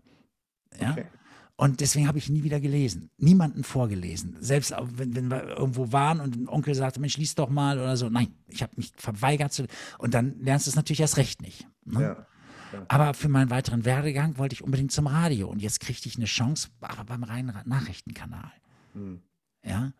Ja? 0.80 0.92
Okay. 0.92 1.06
Und 1.56 1.80
deswegen 1.80 2.08
habe 2.08 2.16
ich 2.16 2.30
nie 2.30 2.42
wieder 2.42 2.58
gelesen. 2.58 3.10
Niemanden 3.18 3.64
vorgelesen. 3.64 4.36
Selbst 4.40 4.74
wenn, 4.94 5.14
wenn 5.14 5.30
wir 5.30 5.46
irgendwo 5.46 5.92
waren 5.92 6.20
und 6.20 6.34
ein 6.34 6.48
Onkel 6.48 6.74
sagte, 6.74 7.00
Mensch, 7.00 7.18
lies 7.18 7.34
doch 7.34 7.50
mal 7.50 7.78
oder 7.78 7.98
so. 7.98 8.08
Nein, 8.08 8.34
ich 8.48 8.62
habe 8.62 8.72
mich 8.76 8.92
verweigert 8.96 9.52
zu. 9.52 9.66
Und 9.98 10.14
dann 10.14 10.40
lernst 10.40 10.66
du 10.66 10.70
es 10.70 10.76
natürlich 10.76 11.00
erst 11.00 11.18
recht 11.18 11.42
nicht. 11.42 11.66
Ne? 11.84 12.02
Ja. 12.02 12.26
Aber 12.88 13.12
für 13.12 13.28
meinen 13.28 13.50
weiteren 13.50 13.84
Werdegang 13.84 14.38
wollte 14.38 14.54
ich 14.54 14.62
unbedingt 14.62 14.92
zum 14.92 15.06
Radio. 15.06 15.48
Und 15.48 15.60
jetzt 15.60 15.80
kriegte 15.80 16.08
ich 16.08 16.16
eine 16.16 16.24
Chance, 16.24 16.68
aber 16.80 17.04
beim 17.04 17.24
reinen 17.24 17.54
Nachrichtenkanal. 17.66 18.52
Hm. 18.94 19.20
Ja. 19.62 19.92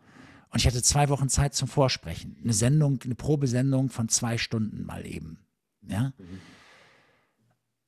Und 0.51 0.59
ich 0.59 0.67
hatte 0.67 0.83
zwei 0.83 1.09
Wochen 1.09 1.29
Zeit 1.29 1.53
zum 1.55 1.67
Vorsprechen. 1.67 2.37
Eine 2.43 2.53
Sendung, 2.53 2.99
eine 3.03 3.15
Probesendung 3.15 3.89
von 3.89 4.09
zwei 4.09 4.37
Stunden 4.37 4.85
mal 4.85 5.05
eben. 5.05 5.39
Ja. 5.87 6.13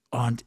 Und 0.09 0.45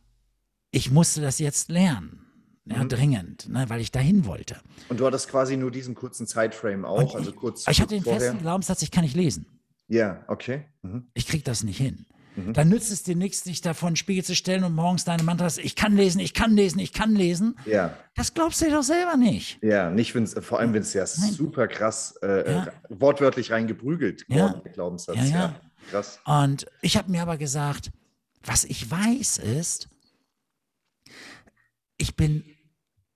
ich 0.70 0.90
musste 0.90 1.20
das 1.20 1.38
jetzt 1.38 1.70
lernen. 1.70 2.22
Ja, 2.68 2.82
Mhm. 2.82 2.88
dringend, 2.88 3.48
ne, 3.48 3.64
weil 3.70 3.80
ich 3.80 3.92
dahin 3.92 4.24
wollte. 4.26 4.60
Und 4.88 4.98
du 4.98 5.06
hattest 5.06 5.28
quasi 5.28 5.56
nur 5.56 5.70
diesen 5.70 5.94
kurzen 5.94 6.26
Zeitframe 6.26 6.84
auch, 6.84 7.14
also 7.14 7.30
ich, 7.30 7.36
kurz. 7.36 7.64
ich 7.68 7.80
hatte 7.80 7.94
den 7.94 8.02
vorher. 8.02 8.20
festen 8.20 8.40
Glaubenssatz, 8.40 8.82
ich 8.82 8.90
kann 8.90 9.04
nicht 9.04 9.14
lesen. 9.14 9.46
Ja, 9.86 10.24
okay. 10.26 10.64
Mhm. 10.82 11.06
Ich 11.14 11.28
krieg 11.28 11.44
das 11.44 11.62
nicht 11.62 11.76
hin. 11.78 12.06
Mhm. 12.36 12.52
Dann 12.52 12.68
nützt 12.68 12.92
es 12.92 13.02
dir 13.02 13.16
nichts, 13.16 13.42
dich 13.42 13.60
da 13.62 13.72
vor 13.74 13.90
den 13.90 13.96
Spiegel 13.96 14.22
zu 14.24 14.34
stellen 14.36 14.62
und 14.64 14.74
morgens 14.74 15.04
deine 15.04 15.22
Mantras, 15.22 15.58
ich 15.58 15.74
kann 15.74 15.96
lesen, 15.96 16.20
ich 16.20 16.34
kann 16.34 16.54
lesen, 16.54 16.78
ich 16.78 16.92
kann 16.92 17.14
lesen. 17.14 17.58
Ja, 17.64 17.96
Das 18.14 18.34
glaubst 18.34 18.60
du 18.60 18.66
dir 18.66 18.72
doch 18.72 18.82
selber 18.82 19.16
nicht. 19.16 19.58
ja, 19.62 19.90
nicht 19.90 20.14
wenn's, 20.14 20.34
vor 20.40 20.58
allem 20.60 20.72
wenn 20.74 20.82
es 20.82 20.92
ja 20.92 21.04
Nein. 21.18 21.32
super 21.32 21.66
krass 21.66 22.14
äh, 22.22 22.52
Ja. 22.52 22.64
äh, 22.66 22.70
wortwörtlich 22.90 23.50
reingeprügelt 23.52 24.24
Ja. 24.28 24.36
worden, 24.50 24.60
der 24.64 24.72
Glaubenssatz. 24.72 25.16
Ja, 25.16 25.24
ja. 25.24 25.60
Krass. 25.90 26.18
Und 26.24 26.66
ich 26.82 26.96
habe 26.96 27.10
mir 27.10 27.22
aber 27.22 27.36
gesagt, 27.38 27.90
was 28.44 28.64
ich 28.64 28.90
weiß 28.90 29.38
ist, 29.38 29.88
ich 31.96 32.16
bin, 32.16 32.44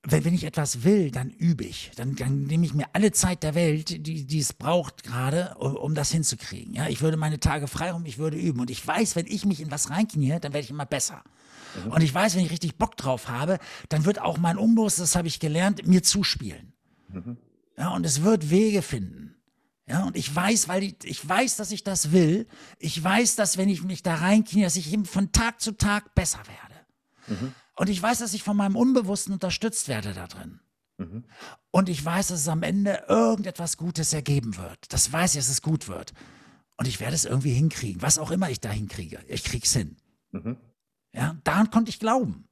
wenn, 0.03 0.25
wenn 0.25 0.35
ich 0.35 0.45
etwas 0.45 0.83
will, 0.83 1.11
dann 1.11 1.31
übe 1.31 1.65
ich. 1.65 1.91
Dann, 1.97 2.17
dann 2.17 2.45
nehme 2.45 2.65
ich 2.65 2.73
mir 2.73 2.87
alle 2.95 3.13
Zeit 3.13 3.43
der 3.43 3.55
Welt, 3.55 4.07
die, 4.07 4.25
die 4.27 4.39
es 4.39 4.53
braucht 4.53 5.03
gerade, 5.03 5.55
um, 5.59 5.77
um 5.77 5.95
das 5.95 6.11
hinzukriegen. 6.11 6.75
Ja, 6.75 6.89
ich 6.89 7.03
würde 7.03 7.17
meine 7.17 7.39
Tage 7.39 7.69
frei 7.69 7.93
rum, 7.93 8.07
ich 8.07 8.19
würde 8.19 8.39
üben. 8.39 8.61
Und 8.61 8.71
ich 8.71 8.87
weiß, 8.87 9.17
wenn 9.17 9.27
ich 9.27 9.45
mich 9.45 9.61
in 9.61 9.71
was 9.71 9.91
reinknie, 9.91 10.39
dann 10.41 10.53
werde 10.53 10.65
ich 10.65 10.71
immer 10.71 10.87
besser. 10.87 11.23
Und 11.91 12.03
ich 12.03 12.13
weiß, 12.13 12.35
wenn 12.35 12.45
ich 12.45 12.51
richtig 12.51 12.77
Bock 12.77 12.97
drauf 12.97 13.29
habe, 13.29 13.59
dann 13.89 14.05
wird 14.05 14.21
auch 14.21 14.39
mein 14.39 14.59
Unbewusstes, 14.59 15.11
das 15.11 15.17
habe 15.17 15.29
ich 15.29 15.39
gelernt, 15.39 15.87
mir 15.87 16.03
zuspielen. 16.03 16.73
Ja, 17.77 17.91
und 17.91 18.05
es 18.05 18.23
wird 18.23 18.51
Wege 18.51 18.83
finden. 18.83 19.37
Ja, 19.87 20.05
und 20.05 20.17
ich 20.17 20.35
weiß, 20.35 20.69
weil 20.69 20.83
ich, 20.83 20.97
ich 21.05 21.29
weiß, 21.29 21.57
dass 21.57 21.73
ich 21.73 21.85
das 21.85 22.13
will. 22.13 22.47
Ich 22.79 23.03
weiß, 23.03 23.37
dass 23.37 23.57
wenn 23.57 23.69
ich 23.69 23.83
mich 23.83 24.03
da 24.03 24.15
reinknie, 24.17 24.63
dass 24.63 24.77
ich 24.77 24.93
eben 24.93 25.05
von 25.05 25.33
Tag 25.33 25.61
zu 25.61 25.73
Tag 25.77 26.15
besser 26.15 26.39
werde. 26.39 27.51
Und 27.81 27.89
ich 27.89 28.03
weiß, 28.03 28.19
dass 28.19 28.35
ich 28.35 28.43
von 28.43 28.59
meinem 28.59 28.77
Unbewussten 28.77 29.33
unterstützt 29.33 29.89
werde 29.89 30.13
da 30.13 30.27
drin. 30.27 30.61
Mhm. 30.99 31.25
Und 31.71 31.89
ich 31.89 32.05
weiß, 32.05 32.29
dass 32.29 32.41
es 32.41 32.49
am 32.49 32.63
Ende 32.63 33.05
irgendetwas 33.09 33.79
Gutes 33.79 34.13
ergeben 34.13 34.59
wird. 34.59 34.93
Das 34.93 35.11
weiß 35.11 35.35
ich, 35.35 35.41
dass 35.41 35.49
es 35.49 35.63
gut 35.63 35.89
wird. 35.89 36.13
Und 36.77 36.87
ich 36.87 37.01
werde 37.01 37.15
es 37.15 37.25
irgendwie 37.25 37.55
hinkriegen. 37.55 38.03
Was 38.03 38.19
auch 38.19 38.33
immer 38.33 38.51
ich 38.51 38.61
da 38.61 38.69
hinkriege. 38.69 39.21
Ich 39.29 39.45
krieg's 39.45 39.73
hin. 39.73 39.97
Mhm. 40.33 40.59
Ja, 41.15 41.39
daran 41.43 41.71
konnte 41.71 41.89
ich 41.89 41.99
glauben. 41.99 42.47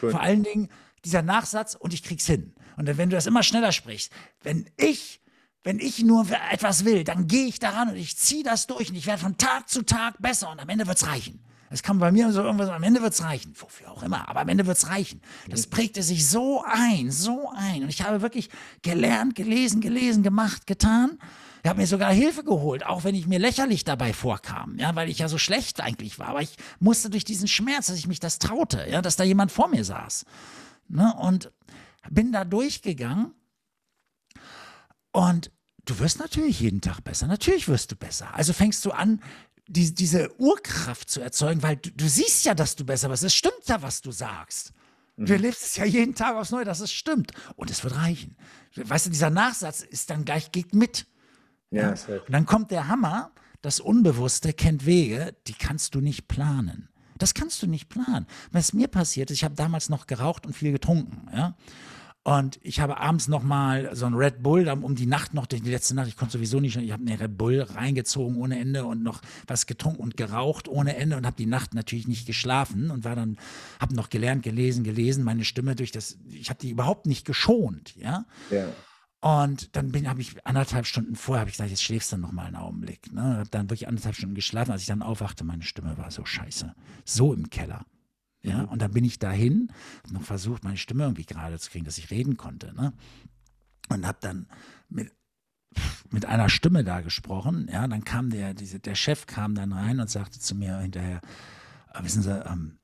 Cool. 0.00 0.12
Vor 0.12 0.22
allen 0.22 0.42
Dingen 0.42 0.70
dieser 1.04 1.20
Nachsatz 1.20 1.74
und 1.74 1.92
ich 1.92 2.02
krieg's 2.02 2.24
hin. 2.24 2.54
Und 2.78 2.88
dann, 2.88 2.96
wenn 2.96 3.10
du 3.10 3.16
das 3.16 3.26
immer 3.26 3.42
schneller 3.42 3.72
sprichst, 3.72 4.10
wenn 4.40 4.70
ich, 4.78 5.20
wenn 5.64 5.80
ich 5.80 6.02
nur 6.02 6.26
etwas 6.50 6.86
will, 6.86 7.04
dann 7.04 7.26
gehe 7.26 7.44
ich 7.44 7.58
daran 7.58 7.90
und 7.90 7.96
ich 7.96 8.16
ziehe 8.16 8.42
das 8.42 8.66
durch 8.66 8.88
und 8.88 8.96
ich 8.96 9.06
werde 9.06 9.20
von 9.20 9.36
Tag 9.36 9.68
zu 9.68 9.82
Tag 9.82 10.14
besser 10.22 10.50
und 10.50 10.60
am 10.60 10.68
Ende 10.70 10.86
wird's 10.86 11.06
reichen. 11.06 11.44
Es 11.70 11.82
kam 11.82 11.98
bei 11.98 12.12
mir 12.12 12.30
so 12.32 12.42
irgendwas, 12.42 12.68
am 12.68 12.82
Ende 12.82 13.02
wird's 13.02 13.22
reichen. 13.22 13.52
Wofür 13.56 13.90
auch 13.90 14.02
immer, 14.02 14.28
aber 14.28 14.40
am 14.40 14.48
Ende 14.48 14.66
wird's 14.66 14.88
reichen. 14.88 15.20
Das 15.48 15.66
prägte 15.66 16.02
sich 16.02 16.28
so 16.28 16.62
ein, 16.64 17.10
so 17.10 17.50
ein. 17.54 17.82
Und 17.82 17.88
ich 17.88 18.02
habe 18.02 18.22
wirklich 18.22 18.50
gelernt, 18.82 19.34
gelesen, 19.34 19.80
gelesen, 19.80 20.22
gemacht, 20.22 20.66
getan. 20.66 21.18
Ich 21.62 21.68
habe 21.68 21.80
mir 21.80 21.86
sogar 21.88 22.12
Hilfe 22.12 22.44
geholt, 22.44 22.86
auch 22.86 23.02
wenn 23.02 23.16
ich 23.16 23.26
mir 23.26 23.40
lächerlich 23.40 23.82
dabei 23.82 24.12
vorkam, 24.12 24.78
ja, 24.78 24.94
weil 24.94 25.08
ich 25.08 25.18
ja 25.18 25.28
so 25.28 25.38
schlecht 25.38 25.80
eigentlich 25.80 26.20
war. 26.20 26.28
Aber 26.28 26.42
ich 26.42 26.56
musste 26.78 27.10
durch 27.10 27.24
diesen 27.24 27.48
Schmerz, 27.48 27.86
dass 27.86 27.98
ich 27.98 28.06
mich 28.06 28.20
das 28.20 28.38
traute, 28.38 28.86
ja, 28.88 29.02
dass 29.02 29.16
da 29.16 29.24
jemand 29.24 29.50
vor 29.50 29.66
mir 29.66 29.84
saß. 29.84 30.26
Ne? 30.88 31.12
Und 31.18 31.50
bin 32.08 32.30
da 32.30 32.44
durchgegangen. 32.44 33.32
Und 35.10 35.50
du 35.84 35.98
wirst 35.98 36.20
natürlich 36.20 36.60
jeden 36.60 36.80
Tag 36.80 37.02
besser. 37.02 37.26
Natürlich 37.26 37.66
wirst 37.66 37.90
du 37.90 37.96
besser. 37.96 38.34
Also 38.34 38.52
fängst 38.52 38.84
du 38.84 38.92
an, 38.92 39.20
die, 39.68 39.94
diese 39.94 40.38
Urkraft 40.40 41.10
zu 41.10 41.20
erzeugen, 41.20 41.62
weil 41.62 41.76
du, 41.76 41.90
du 41.90 42.08
siehst 42.08 42.44
ja, 42.44 42.54
dass 42.54 42.76
du 42.76 42.84
besser 42.84 43.10
wirst. 43.10 43.24
Es 43.24 43.34
stimmt 43.34 43.66
ja, 43.66 43.82
was 43.82 44.00
du 44.00 44.12
sagst. 44.12 44.72
Du 45.18 45.32
erlebst 45.32 45.62
es 45.62 45.76
ja 45.76 45.86
jeden 45.86 46.14
Tag 46.14 46.36
aufs 46.36 46.50
Neue, 46.50 46.66
dass 46.66 46.80
es 46.80 46.92
stimmt. 46.92 47.32
Und 47.56 47.70
es 47.70 47.82
wird 47.82 47.96
reichen. 47.96 48.36
Weißt 48.74 49.06
du, 49.06 49.10
dieser 49.10 49.30
Nachsatz 49.30 49.80
ist 49.80 50.10
dann 50.10 50.26
gleich, 50.26 50.52
geht 50.52 50.74
mit. 50.74 51.06
Ja, 51.70 51.96
safe. 51.96 52.20
Und 52.20 52.32
dann 52.32 52.44
kommt 52.44 52.70
der 52.70 52.88
Hammer, 52.88 53.32
das 53.62 53.80
Unbewusste 53.80 54.52
kennt 54.52 54.84
Wege, 54.84 55.34
die 55.46 55.54
kannst 55.54 55.94
du 55.94 56.00
nicht 56.00 56.28
planen. 56.28 56.90
Das 57.16 57.32
kannst 57.32 57.62
du 57.62 57.66
nicht 57.66 57.88
planen. 57.88 58.26
Was 58.52 58.74
mir 58.74 58.88
passiert 58.88 59.30
ist, 59.30 59.38
ich 59.38 59.44
habe 59.44 59.54
damals 59.54 59.88
noch 59.88 60.06
geraucht 60.06 60.46
und 60.46 60.54
viel 60.54 60.72
getrunken, 60.72 61.28
ja. 61.34 61.56
Und 62.26 62.58
ich 62.64 62.80
habe 62.80 62.96
abends 62.96 63.28
noch 63.28 63.44
mal 63.44 63.94
so 63.94 64.04
ein 64.04 64.14
Red 64.14 64.42
Bull, 64.42 64.68
um 64.68 64.96
die 64.96 65.06
Nacht 65.06 65.32
noch, 65.32 65.46
die 65.46 65.58
letzte 65.58 65.94
Nacht, 65.94 66.08
ich 66.08 66.16
konnte 66.16 66.32
sowieso 66.32 66.58
nicht, 66.58 66.74
ich 66.74 66.90
habe 66.90 67.04
eine 67.06 67.20
Red 67.20 67.38
Bull 67.38 67.60
reingezogen 67.60 68.36
ohne 68.38 68.58
Ende 68.58 68.84
und 68.84 69.04
noch 69.04 69.22
was 69.46 69.66
getrunken 69.66 70.02
und 70.02 70.16
geraucht 70.16 70.66
ohne 70.66 70.96
Ende 70.96 71.16
und 71.16 71.24
habe 71.24 71.36
die 71.36 71.46
Nacht 71.46 71.72
natürlich 71.72 72.08
nicht 72.08 72.26
geschlafen 72.26 72.90
und 72.90 73.04
war 73.04 73.14
dann, 73.14 73.36
habe 73.78 73.94
noch 73.94 74.10
gelernt, 74.10 74.42
gelesen, 74.42 74.82
gelesen, 74.82 75.22
meine 75.22 75.44
Stimme 75.44 75.76
durch 75.76 75.92
das, 75.92 76.18
ich 76.28 76.50
habe 76.50 76.58
die 76.58 76.70
überhaupt 76.70 77.06
nicht 77.06 77.24
geschont, 77.24 77.94
ja. 77.94 78.24
ja. 78.50 78.66
Und 79.20 79.76
dann 79.76 79.92
habe 80.08 80.20
ich 80.20 80.44
anderthalb 80.44 80.86
Stunden 80.86 81.14
vorher, 81.14 81.42
habe 81.42 81.50
ich 81.50 81.54
gesagt, 81.54 81.70
jetzt 81.70 81.84
schläfst 81.84 82.10
du 82.10 82.16
noch 82.16 82.32
mal 82.32 82.46
einen 82.46 82.56
Augenblick. 82.56 83.12
Ne? 83.12 83.22
Habe 83.22 83.48
dann 83.52 83.70
wirklich 83.70 83.86
anderthalb 83.86 84.16
Stunden 84.16 84.34
geschlafen. 84.34 84.72
Als 84.72 84.82
ich 84.82 84.88
dann 84.88 85.02
aufwachte, 85.02 85.44
meine 85.44 85.62
Stimme 85.62 85.96
war 85.96 86.10
so 86.10 86.24
scheiße, 86.24 86.74
so 87.04 87.32
im 87.32 87.50
Keller. 87.50 87.86
Ja, 88.46 88.62
mhm. 88.62 88.68
und 88.68 88.82
dann 88.82 88.92
bin 88.92 89.04
ich 89.04 89.18
dahin, 89.18 89.72
habe 90.04 90.14
noch 90.14 90.22
versucht, 90.22 90.64
meine 90.64 90.76
Stimme 90.76 91.04
irgendwie 91.04 91.26
gerade 91.26 91.58
zu 91.58 91.70
kriegen, 91.70 91.84
dass 91.84 91.98
ich 91.98 92.10
reden 92.10 92.36
konnte. 92.36 92.72
Ne? 92.74 92.92
Und 93.88 94.06
habe 94.06 94.18
dann 94.20 94.46
mit, 94.88 95.12
mit 96.10 96.26
einer 96.26 96.48
Stimme 96.48 96.84
da 96.84 97.00
gesprochen. 97.00 97.68
Ja, 97.70 97.86
dann 97.88 98.04
kam 98.04 98.30
der, 98.30 98.54
diese, 98.54 98.78
der 98.78 98.94
Chef 98.94 99.26
kam 99.26 99.54
dann 99.54 99.72
rein 99.72 100.00
und 100.00 100.08
sagte 100.08 100.38
zu 100.38 100.54
mir 100.54 100.78
hinterher, 100.78 101.20
äh, 101.92 102.04
wissen 102.04 102.22
Sie, 102.22 102.30
ähm, 102.30 102.78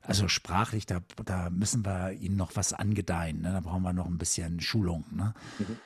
also 0.00 0.28
sprachlich, 0.28 0.86
da, 0.86 1.00
da 1.24 1.50
müssen 1.50 1.84
wir 1.84 2.12
Ihnen 2.12 2.36
noch 2.36 2.54
was 2.54 2.72
angedeihen. 2.72 3.40
Ne? 3.40 3.52
Da 3.52 3.60
brauchen 3.60 3.82
wir 3.82 3.92
noch 3.92 4.06
ein 4.06 4.18
bisschen 4.18 4.60
Schulung. 4.60 5.04
Ne? 5.10 5.34
Mhm. 5.58 5.78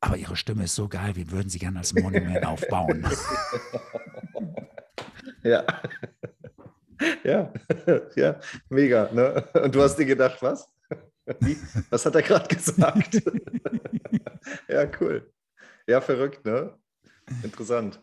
Aber 0.00 0.16
Ihre 0.16 0.36
Stimme 0.36 0.64
ist 0.64 0.74
so 0.74 0.88
geil, 0.88 1.16
wir 1.16 1.30
würden 1.30 1.48
Sie 1.48 1.58
gerne 1.58 1.78
als 1.78 1.94
Monument 1.94 2.44
aufbauen. 2.44 3.04
ja. 5.42 5.64
Ja, 7.24 7.52
ja, 8.16 8.40
mega. 8.68 9.10
Ne? 9.12 9.44
Und 9.54 9.74
du 9.74 9.82
hast 9.82 9.96
dir 9.96 10.06
gedacht, 10.06 10.42
was? 10.42 10.68
Wie? 11.40 11.56
Was 11.90 12.04
hat 12.04 12.14
er 12.14 12.22
gerade 12.22 12.54
gesagt? 12.54 13.22
ja, 14.68 14.90
cool. 15.00 15.32
Ja, 15.86 16.00
verrückt, 16.00 16.44
ne? 16.44 16.76
Interessant. 17.42 18.00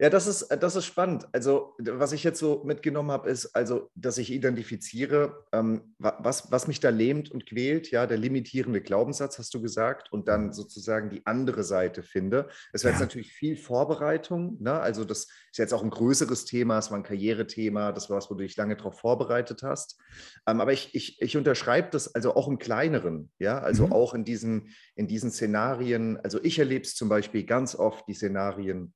Ja, 0.00 0.08
das 0.08 0.26
ist, 0.26 0.48
das 0.48 0.76
ist 0.76 0.86
spannend. 0.86 1.28
Also, 1.32 1.74
was 1.78 2.12
ich 2.12 2.24
jetzt 2.24 2.38
so 2.38 2.62
mitgenommen 2.64 3.10
habe, 3.10 3.28
ist, 3.28 3.54
also, 3.54 3.90
dass 3.94 4.16
ich 4.16 4.32
identifiziere, 4.32 5.44
ähm, 5.52 5.94
was, 5.98 6.50
was 6.50 6.66
mich 6.66 6.80
da 6.80 6.88
lähmt 6.88 7.30
und 7.30 7.44
quält, 7.44 7.90
ja, 7.90 8.06
der 8.06 8.16
limitierende 8.16 8.80
Glaubenssatz, 8.80 9.38
hast 9.38 9.52
du 9.52 9.60
gesagt, 9.60 10.10
und 10.10 10.26
dann 10.26 10.54
sozusagen 10.54 11.10
die 11.10 11.26
andere 11.26 11.64
Seite 11.64 12.02
finde. 12.02 12.48
Es 12.72 12.82
wäre 12.82 12.94
ja. 12.94 12.98
jetzt 12.98 13.06
natürlich 13.06 13.34
viel 13.34 13.58
Vorbereitung, 13.58 14.56
ne? 14.58 14.80
Also, 14.80 15.04
das 15.04 15.28
ist 15.52 15.58
jetzt 15.58 15.74
auch 15.74 15.82
ein 15.82 15.90
größeres 15.90 16.46
Thema, 16.46 16.78
es 16.78 16.90
war 16.90 16.96
ein 16.96 17.02
Karrieretema, 17.02 17.92
das 17.92 18.08
war 18.08 18.16
was, 18.16 18.30
wo 18.30 18.34
du 18.34 18.42
dich 18.42 18.56
lange 18.56 18.76
darauf 18.76 18.98
vorbereitet 18.98 19.62
hast. 19.62 19.98
Ähm, 20.46 20.62
aber 20.62 20.72
ich, 20.72 20.94
ich, 20.94 21.20
ich 21.20 21.36
unterschreibe 21.36 21.90
das 21.90 22.14
also 22.14 22.34
auch 22.36 22.48
im 22.48 22.58
Kleineren, 22.58 23.30
ja, 23.38 23.58
also 23.58 23.88
mhm. 23.88 23.92
auch 23.92 24.14
in 24.14 24.24
diesen, 24.24 24.70
in 24.94 25.08
diesen 25.08 25.30
Szenarien. 25.30 26.16
Also, 26.16 26.42
ich 26.42 26.58
erlebe 26.58 26.86
es 26.86 26.94
zum 26.94 27.10
Beispiel 27.10 27.44
ganz 27.44 27.74
oft, 27.74 28.08
die 28.08 28.14
Szenarien, 28.14 28.94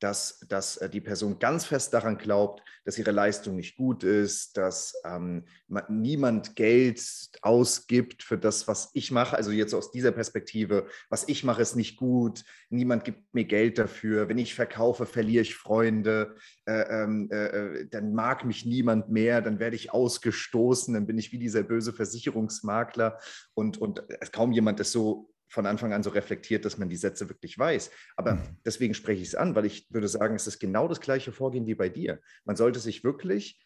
dass, 0.00 0.40
dass 0.48 0.76
äh, 0.76 0.90
die 0.90 1.00
Person 1.00 1.38
ganz 1.38 1.64
fest 1.64 1.94
daran 1.94 2.18
glaubt, 2.18 2.62
dass 2.84 2.98
ihre 2.98 3.12
Leistung 3.12 3.56
nicht 3.56 3.76
gut 3.76 4.04
ist, 4.04 4.56
dass 4.56 4.94
ähm, 5.04 5.44
niemand 5.88 6.54
Geld 6.54 7.02
ausgibt 7.40 8.22
für 8.22 8.36
das, 8.36 8.68
was 8.68 8.90
ich 8.92 9.10
mache. 9.10 9.36
Also 9.36 9.50
jetzt 9.50 9.74
aus 9.74 9.90
dieser 9.90 10.12
Perspektive, 10.12 10.86
was 11.08 11.26
ich 11.28 11.44
mache, 11.44 11.62
ist 11.62 11.76
nicht 11.76 11.96
gut, 11.96 12.44
niemand 12.68 13.04
gibt 13.04 13.34
mir 13.34 13.44
Geld 13.44 13.78
dafür. 13.78 14.28
Wenn 14.28 14.38
ich 14.38 14.54
verkaufe, 14.54 15.06
verliere 15.06 15.42
ich 15.42 15.54
Freunde, 15.54 16.36
äh, 16.66 17.02
ähm, 17.02 17.28
äh, 17.32 17.46
äh, 17.46 17.88
dann 17.88 18.12
mag 18.12 18.44
mich 18.44 18.66
niemand 18.66 19.08
mehr, 19.08 19.40
dann 19.40 19.58
werde 19.58 19.76
ich 19.76 19.92
ausgestoßen, 19.92 20.92
dann 20.92 21.06
bin 21.06 21.18
ich 21.18 21.32
wie 21.32 21.38
dieser 21.38 21.62
böse 21.62 21.92
Versicherungsmakler. 21.92 23.18
Und, 23.54 23.78
und 23.78 24.04
kaum 24.32 24.52
jemand 24.52 24.78
ist 24.80 24.92
so 24.92 25.30
von 25.48 25.66
Anfang 25.66 25.92
an 25.92 26.02
so 26.02 26.10
reflektiert, 26.10 26.64
dass 26.64 26.78
man 26.78 26.88
die 26.88 26.96
Sätze 26.96 27.28
wirklich 27.28 27.58
weiß. 27.58 27.90
Aber 28.16 28.34
mhm. 28.34 28.58
deswegen 28.64 28.94
spreche 28.94 29.22
ich 29.22 29.28
es 29.28 29.34
an, 29.34 29.54
weil 29.54 29.66
ich 29.66 29.86
würde 29.90 30.08
sagen, 30.08 30.34
es 30.34 30.46
ist 30.46 30.58
genau 30.58 30.88
das 30.88 31.00
gleiche 31.00 31.32
Vorgehen 31.32 31.66
wie 31.66 31.74
bei 31.74 31.88
dir. 31.88 32.20
Man 32.44 32.56
sollte 32.56 32.80
sich 32.80 33.04
wirklich 33.04 33.60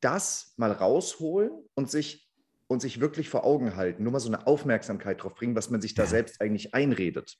das 0.00 0.52
mal 0.56 0.72
rausholen 0.72 1.52
und 1.74 1.90
sich, 1.90 2.28
und 2.66 2.80
sich 2.80 3.00
wirklich 3.00 3.28
vor 3.28 3.44
Augen 3.44 3.76
halten, 3.76 4.02
nur 4.02 4.12
mal 4.12 4.20
so 4.20 4.28
eine 4.28 4.46
Aufmerksamkeit 4.46 5.22
drauf 5.22 5.34
bringen, 5.34 5.54
was 5.54 5.70
man 5.70 5.80
sich 5.80 5.94
da 5.94 6.02
ja. 6.02 6.08
selbst 6.08 6.40
eigentlich 6.40 6.74
einredet. 6.74 7.36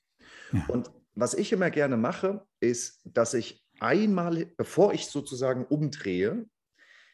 Ja. 0.53 0.65
Und 0.69 0.91
was 1.15 1.33
ich 1.33 1.51
immer 1.51 1.69
gerne 1.69 1.97
mache, 1.97 2.45
ist, 2.59 3.01
dass 3.03 3.33
ich 3.33 3.65
einmal, 3.79 4.45
bevor 4.57 4.93
ich 4.93 5.07
sozusagen 5.07 5.65
umdrehe, 5.65 6.45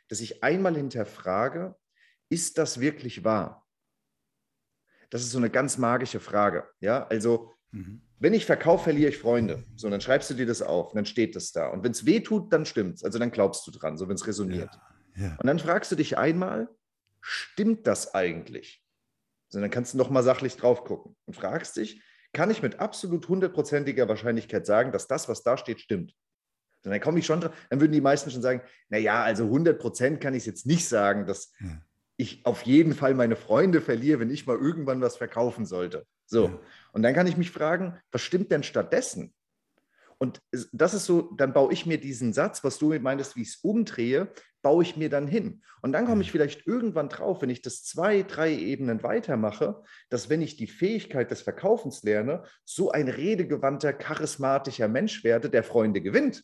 dass 0.10 0.20
ich 0.20 0.44
einmal 0.44 0.76
hinterfrage, 0.76 1.76
ist 2.30 2.58
das 2.58 2.80
wirklich 2.80 3.24
wahr? 3.24 3.63
Das 5.14 5.22
ist 5.22 5.30
so 5.30 5.38
eine 5.38 5.52
ganz 5.52 5.78
magische 5.78 6.20
Frage. 6.20 6.68
Ja, 6.80 7.06
also 7.06 7.54
mhm. 7.70 8.02
wenn 8.18 8.34
ich 8.34 8.48
verkaufe, 8.48 8.86
verliere 8.86 9.12
ich 9.12 9.20
Freunde. 9.20 9.64
So, 9.76 9.88
dann 9.88 10.02
schreibst 10.02 10.28
du 10.32 10.34
dir 10.34 10.48
das 10.48 10.64
auf, 10.64 10.92
dann 10.94 11.06
steht 11.06 11.36
das 11.36 11.52
da. 11.52 11.68
Und 11.68 11.84
wenn 11.84 11.92
es 11.92 12.08
weh 12.08 12.20
tut, 12.22 12.52
dann 12.52 12.66
stimmt's. 12.66 13.04
Also 13.04 13.20
dann 13.20 13.30
glaubst 13.30 13.68
du 13.68 13.72
dran, 13.72 13.96
so 13.96 14.10
wenn 14.10 14.16
es 14.16 14.26
resoniert. 14.26 14.72
Ja, 15.16 15.24
ja. 15.24 15.38
Und 15.40 15.46
dann 15.46 15.60
fragst 15.60 15.92
du 15.92 15.96
dich 15.96 16.18
einmal, 16.18 16.68
stimmt 17.22 17.86
das 17.86 18.16
eigentlich? 18.16 18.84
So, 19.50 19.60
dann 19.60 19.70
kannst 19.70 19.94
du 19.94 20.00
noch 20.00 20.10
mal 20.10 20.24
sachlich 20.24 20.58
drauf 20.58 20.84
gucken 20.84 21.16
und 21.26 21.36
fragst 21.36 21.78
dich, 21.78 22.02
kann 22.34 22.50
ich 22.50 22.64
mit 22.64 22.80
absolut 22.80 23.28
hundertprozentiger 23.28 24.10
Wahrscheinlichkeit 24.10 24.66
sagen, 24.66 24.92
dass 24.92 25.08
das, 25.08 25.30
was 25.30 25.44
da 25.44 25.58
steht, 25.58 25.80
stimmt? 25.80 26.16
Und 26.84 26.90
dann 26.90 27.00
komme 27.00 27.20
ich 27.20 27.28
schon 27.28 27.40
drauf, 27.40 27.54
dann 27.70 27.80
würden 27.80 27.92
die 27.92 28.02
meisten 28.02 28.32
schon 28.32 28.42
sagen, 28.42 28.64
naja, 28.90 29.22
also 29.24 29.44
100 29.44 29.80
Prozent 29.80 30.22
kann 30.22 30.34
ich 30.34 30.40
es 30.40 30.48
jetzt 30.48 30.66
nicht 30.66 30.88
sagen, 30.88 31.28
dass, 31.28 31.54
ja 31.60 31.80
ich 32.18 32.46
auf 32.46 32.64
jeden 32.64 32.94
Fall 32.94 33.14
meine 33.14 33.36
Freunde 33.36 33.82
verliere, 33.82 34.20
wenn 34.20 34.30
ich 34.30 34.46
mal 34.46 34.58
irgendwann 34.58 35.02
was 35.02 35.18
verkaufen 35.18 35.66
sollte. 35.66 36.06
So. 36.26 36.46
Ja. 36.46 36.60
Und 36.92 37.04
dann 37.04 37.14
kann 37.14 37.28
ich 37.28 37.38
mich 37.38 37.52
fragen, 37.52 38.00
was 38.12 38.22
stimmt 38.22 38.52
denn 38.52 38.64
stattdessen? 38.64 39.34
Und 40.20 40.42
das 40.72 40.94
ist 40.94 41.06
so, 41.06 41.34
dann 41.36 41.54
baue 41.54 41.74
ich 41.74 41.86
mir 41.86 42.00
diesen 42.00 42.32
Satz, 42.32 42.64
was 42.64 42.78
du 42.78 42.98
meintest, 43.00 43.36
wie 43.36 43.42
ich 43.42 43.50
es 43.50 43.56
umdrehe, 43.58 44.32
baue 44.62 44.84
ich 44.84 44.96
mir 44.96 45.10
dann 45.10 45.28
hin. 45.28 45.62
Und 45.82 45.92
dann 45.92 46.06
komme 46.06 46.22
ich 46.22 46.32
vielleicht 46.32 46.66
irgendwann 46.66 47.10
drauf, 47.10 47.42
wenn 47.42 47.50
ich 47.50 47.62
das 47.62 47.84
zwei, 47.84 48.24
drei 48.24 48.54
Ebenen 48.54 49.04
weitermache, 49.04 49.84
dass 50.10 50.30
wenn 50.30 50.42
ich 50.42 50.56
die 50.56 50.68
Fähigkeit 50.68 51.30
des 51.30 51.42
Verkaufens 51.42 52.04
lerne, 52.04 52.44
so 52.64 52.92
ein 52.92 53.10
redegewandter, 53.10 53.92
charismatischer 53.92 54.88
Mensch 54.88 55.26
werde, 55.26 55.50
der 55.50 55.64
Freunde 55.64 56.00
gewinnt 56.00 56.44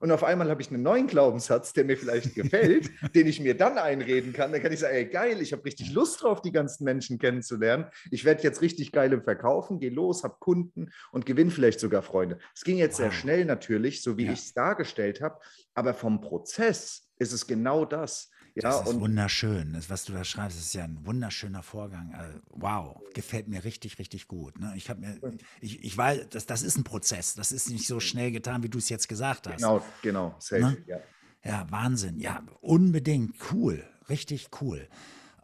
und 0.00 0.10
auf 0.12 0.24
einmal 0.24 0.48
habe 0.48 0.62
ich 0.62 0.70
einen 0.70 0.82
neuen 0.82 1.06
Glaubenssatz, 1.06 1.74
der 1.74 1.84
mir 1.84 1.96
vielleicht 1.96 2.34
gefällt, 2.34 2.90
den 3.14 3.26
ich 3.26 3.38
mir 3.38 3.54
dann 3.56 3.76
einreden 3.76 4.32
kann. 4.32 4.50
Dann 4.50 4.62
kann 4.62 4.72
ich 4.72 4.80
sagen, 4.80 4.94
ey, 4.94 5.04
geil, 5.04 5.40
ich 5.42 5.52
habe 5.52 5.64
richtig 5.64 5.92
Lust 5.92 6.22
drauf, 6.22 6.40
die 6.40 6.52
ganzen 6.52 6.84
Menschen 6.84 7.18
kennenzulernen. 7.18 7.84
Ich 8.10 8.24
werde 8.24 8.42
jetzt 8.42 8.62
richtig 8.62 8.92
geil 8.92 9.12
im 9.12 9.22
Verkaufen, 9.22 9.78
gehe 9.78 9.90
los, 9.90 10.24
habe 10.24 10.36
Kunden 10.40 10.90
und 11.12 11.26
gewinne 11.26 11.50
vielleicht 11.50 11.80
sogar 11.80 12.00
Freunde. 12.02 12.38
Es 12.54 12.64
ging 12.64 12.78
jetzt 12.78 12.94
wow. 12.94 13.04
sehr 13.04 13.12
schnell 13.12 13.44
natürlich, 13.44 14.02
so 14.02 14.16
wie 14.16 14.24
ja. 14.24 14.32
ich 14.32 14.38
es 14.38 14.54
dargestellt 14.54 15.20
habe, 15.20 15.38
aber 15.74 15.92
vom 15.92 16.22
Prozess 16.22 17.10
ist 17.18 17.32
es 17.32 17.46
genau 17.46 17.84
das. 17.84 18.29
Ja, 18.54 18.62
das 18.62 18.88
ist 18.88 19.00
wunderschön. 19.00 19.72
Das, 19.72 19.90
was 19.90 20.04
du 20.04 20.12
da 20.12 20.24
schreibst, 20.24 20.58
ist 20.58 20.74
ja 20.74 20.84
ein 20.84 21.04
wunderschöner 21.04 21.62
Vorgang. 21.62 22.14
Also, 22.14 22.38
wow, 22.50 23.00
gefällt 23.14 23.48
mir 23.48 23.64
richtig, 23.64 23.98
richtig 23.98 24.28
gut. 24.28 24.58
Ne? 24.58 24.72
Ich 24.76 24.90
habe 24.90 25.00
mir, 25.00 25.18
ich, 25.60 25.82
ich 25.84 25.96
weiß, 25.96 26.28
das, 26.30 26.46
das 26.46 26.62
ist 26.62 26.76
ein 26.76 26.84
Prozess. 26.84 27.34
Das 27.34 27.52
ist 27.52 27.70
nicht 27.70 27.86
so 27.86 28.00
schnell 28.00 28.32
getan, 28.32 28.62
wie 28.62 28.68
du 28.68 28.78
es 28.78 28.88
jetzt 28.88 29.08
gesagt 29.08 29.46
hast. 29.46 29.58
Genau, 29.58 29.84
genau. 30.02 30.34
Safe, 30.38 30.62
ne? 30.62 30.76
ja. 30.86 30.98
ja, 31.44 31.66
Wahnsinn. 31.70 32.18
Ja, 32.18 32.42
unbedingt. 32.60 33.34
Cool. 33.52 33.84
Richtig 34.08 34.48
cool. 34.60 34.88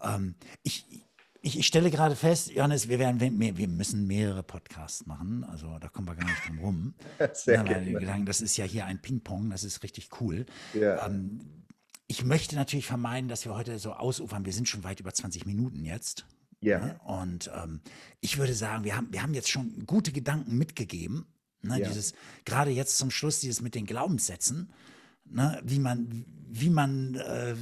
Ähm, 0.02 0.34
ich, 0.62 0.86
ich, 1.40 1.58
ich, 1.58 1.66
stelle 1.66 1.90
gerade 1.90 2.16
fest, 2.16 2.50
Johannes, 2.50 2.88
wir, 2.88 2.98
werden, 2.98 3.20
wir 3.20 3.68
müssen 3.68 4.06
mehrere 4.06 4.42
Podcasts 4.42 5.06
machen. 5.06 5.44
Also 5.44 5.78
da 5.78 5.88
kommen 5.88 6.08
wir 6.08 6.16
gar 6.16 6.26
nicht 6.26 6.48
drum 6.48 6.58
rum. 6.58 6.94
Sehr 7.32 7.64
ja, 7.64 8.00
weil 8.00 8.24
das 8.24 8.40
ist 8.40 8.56
ja 8.56 8.64
hier 8.64 8.86
ein 8.86 9.00
Ping-Pong, 9.00 9.50
das 9.50 9.62
ist 9.62 9.82
richtig 9.84 10.08
cool. 10.20 10.44
Ja. 10.74 11.06
Ähm, 11.06 11.40
ich 12.08 12.24
möchte 12.24 12.54
natürlich 12.56 12.86
vermeiden, 12.86 13.28
dass 13.28 13.44
wir 13.44 13.54
heute 13.54 13.78
so 13.78 13.92
ausufern. 13.92 14.44
Wir 14.44 14.52
sind 14.52 14.68
schon 14.68 14.84
weit 14.84 15.00
über 15.00 15.12
20 15.12 15.46
Minuten 15.46 15.84
jetzt. 15.84 16.24
Ja. 16.60 16.78
Ne? 16.78 17.00
Und 17.04 17.50
ähm, 17.54 17.80
ich 18.20 18.38
würde 18.38 18.54
sagen, 18.54 18.84
wir 18.84 18.96
haben, 18.96 19.12
wir 19.12 19.22
haben 19.22 19.34
jetzt 19.34 19.50
schon 19.50 19.86
gute 19.86 20.12
Gedanken 20.12 20.56
mitgegeben. 20.56 21.26
Ne? 21.62 21.80
Ja. 21.80 21.88
Dieses, 21.88 22.14
gerade 22.44 22.70
jetzt 22.70 22.98
zum 22.98 23.10
Schluss, 23.10 23.40
dieses 23.40 23.60
mit 23.60 23.74
den 23.74 23.86
Glaubenssätzen, 23.86 24.72
ne? 25.24 25.60
wie 25.64 25.80
man, 25.80 26.24
wie 26.48 26.70
man 26.70 27.16
äh, 27.16 27.56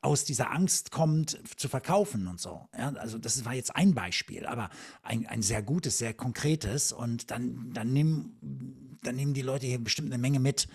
aus 0.00 0.24
dieser 0.24 0.50
Angst 0.50 0.90
kommt, 0.90 1.38
zu 1.56 1.68
verkaufen 1.68 2.26
und 2.26 2.40
so. 2.40 2.68
Ja? 2.76 2.92
Also 2.94 3.18
das 3.18 3.44
war 3.44 3.54
jetzt 3.54 3.76
ein 3.76 3.94
Beispiel, 3.94 4.46
aber 4.46 4.70
ein, 5.02 5.26
ein 5.26 5.42
sehr 5.42 5.62
gutes, 5.62 5.98
sehr 5.98 6.14
konkretes. 6.14 6.92
Und 6.92 7.30
dann, 7.30 7.72
dann, 7.74 7.92
nehmen, 7.92 8.98
dann 9.02 9.16
nehmen 9.16 9.34
die 9.34 9.42
Leute 9.42 9.66
hier 9.66 9.78
bestimmt 9.78 10.08
eine 10.08 10.20
Menge 10.20 10.40
mit. 10.40 10.66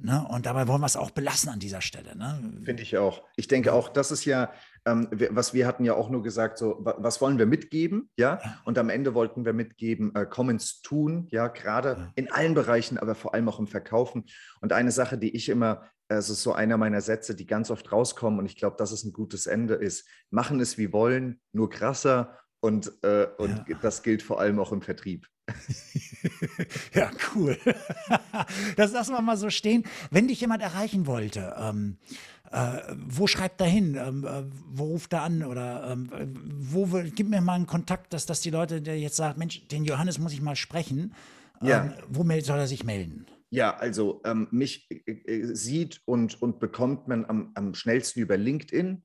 Ne? 0.00 0.24
Und 0.30 0.46
dabei 0.46 0.68
wollen 0.68 0.80
wir 0.80 0.86
es 0.86 0.96
auch 0.96 1.10
belassen 1.10 1.50
an 1.50 1.58
dieser 1.58 1.80
Stelle. 1.80 2.16
Ne? 2.16 2.60
Finde 2.64 2.82
ich 2.82 2.96
auch. 2.98 3.22
Ich 3.36 3.48
denke 3.48 3.72
auch, 3.72 3.88
das 3.88 4.10
ist 4.10 4.24
ja, 4.24 4.52
ähm, 4.84 5.08
was 5.30 5.54
wir 5.54 5.66
hatten 5.66 5.84
ja 5.84 5.94
auch 5.94 6.08
nur 6.08 6.22
gesagt, 6.22 6.58
so, 6.58 6.76
was 6.80 7.20
wollen 7.20 7.38
wir 7.38 7.46
mitgeben, 7.46 8.08
ja? 8.16 8.40
Und 8.64 8.78
am 8.78 8.90
Ende 8.90 9.14
wollten 9.14 9.44
wir 9.44 9.52
mitgeben, 9.52 10.14
äh, 10.14 10.24
Commons 10.24 10.82
tun, 10.82 11.26
ja, 11.30 11.48
gerade 11.48 11.88
ja. 11.88 12.12
in 12.14 12.30
allen 12.30 12.54
Bereichen, 12.54 12.98
aber 12.98 13.14
vor 13.14 13.34
allem 13.34 13.48
auch 13.48 13.58
im 13.58 13.66
Verkaufen. 13.66 14.24
Und 14.60 14.72
eine 14.72 14.92
Sache, 14.92 15.18
die 15.18 15.34
ich 15.34 15.48
immer, 15.48 15.82
es 16.08 16.30
ist 16.30 16.42
so 16.42 16.52
einer 16.52 16.76
meiner 16.76 17.00
Sätze, 17.00 17.34
die 17.34 17.46
ganz 17.46 17.70
oft 17.70 17.90
rauskommen 17.90 18.38
und 18.38 18.46
ich 18.46 18.56
glaube, 18.56 18.76
dass 18.76 18.92
es 18.92 19.04
ein 19.04 19.12
gutes 19.12 19.46
Ende 19.46 19.74
ist. 19.74 20.08
Machen 20.30 20.60
es 20.60 20.78
wie 20.78 20.92
wollen, 20.92 21.40
nur 21.52 21.70
krasser 21.70 22.38
und, 22.60 22.92
äh, 23.02 23.26
und 23.36 23.64
ja. 23.68 23.78
das 23.82 24.02
gilt 24.02 24.22
vor 24.22 24.40
allem 24.40 24.58
auch 24.58 24.72
im 24.72 24.80
Vertrieb. 24.80 25.26
ja, 26.94 27.10
cool. 27.34 27.58
das 28.76 28.92
lassen 28.92 29.12
wir 29.12 29.22
mal 29.22 29.36
so 29.36 29.50
stehen. 29.50 29.84
Wenn 30.10 30.28
dich 30.28 30.40
jemand 30.40 30.62
erreichen 30.62 31.06
wollte, 31.06 31.54
ähm, 31.58 31.96
äh, 32.50 32.78
wo 33.06 33.26
schreibt 33.26 33.60
er 33.60 33.66
hin? 33.66 33.96
Ähm, 34.00 34.24
äh, 34.24 34.44
wo 34.70 34.84
ruft 34.84 35.12
er 35.12 35.22
an? 35.22 35.42
Oder 35.42 35.90
ähm, 35.90 36.10
wo, 36.58 36.86
gib 37.14 37.28
mir 37.28 37.40
mal 37.40 37.54
einen 37.54 37.66
Kontakt, 37.66 38.12
dass, 38.12 38.26
dass 38.26 38.40
die 38.40 38.50
Leute, 38.50 38.80
der 38.80 38.98
jetzt 38.98 39.16
sagt, 39.16 39.38
Mensch, 39.38 39.66
den 39.68 39.84
Johannes 39.84 40.18
muss 40.18 40.32
ich 40.32 40.40
mal 40.40 40.56
sprechen. 40.56 41.14
Ja. 41.62 41.84
Ähm, 41.84 41.92
wo 42.08 42.22
soll 42.40 42.58
er 42.58 42.66
sich 42.66 42.84
melden? 42.84 43.26
Ja, 43.50 43.76
also 43.76 44.20
ähm, 44.24 44.48
mich 44.50 44.90
äh, 44.90 45.12
äh, 45.12 45.54
sieht 45.54 46.02
und, 46.04 46.40
und 46.40 46.58
bekommt 46.58 47.08
man 47.08 47.24
am, 47.24 47.52
am 47.54 47.74
schnellsten 47.74 48.20
über 48.20 48.36
LinkedIn. 48.36 49.02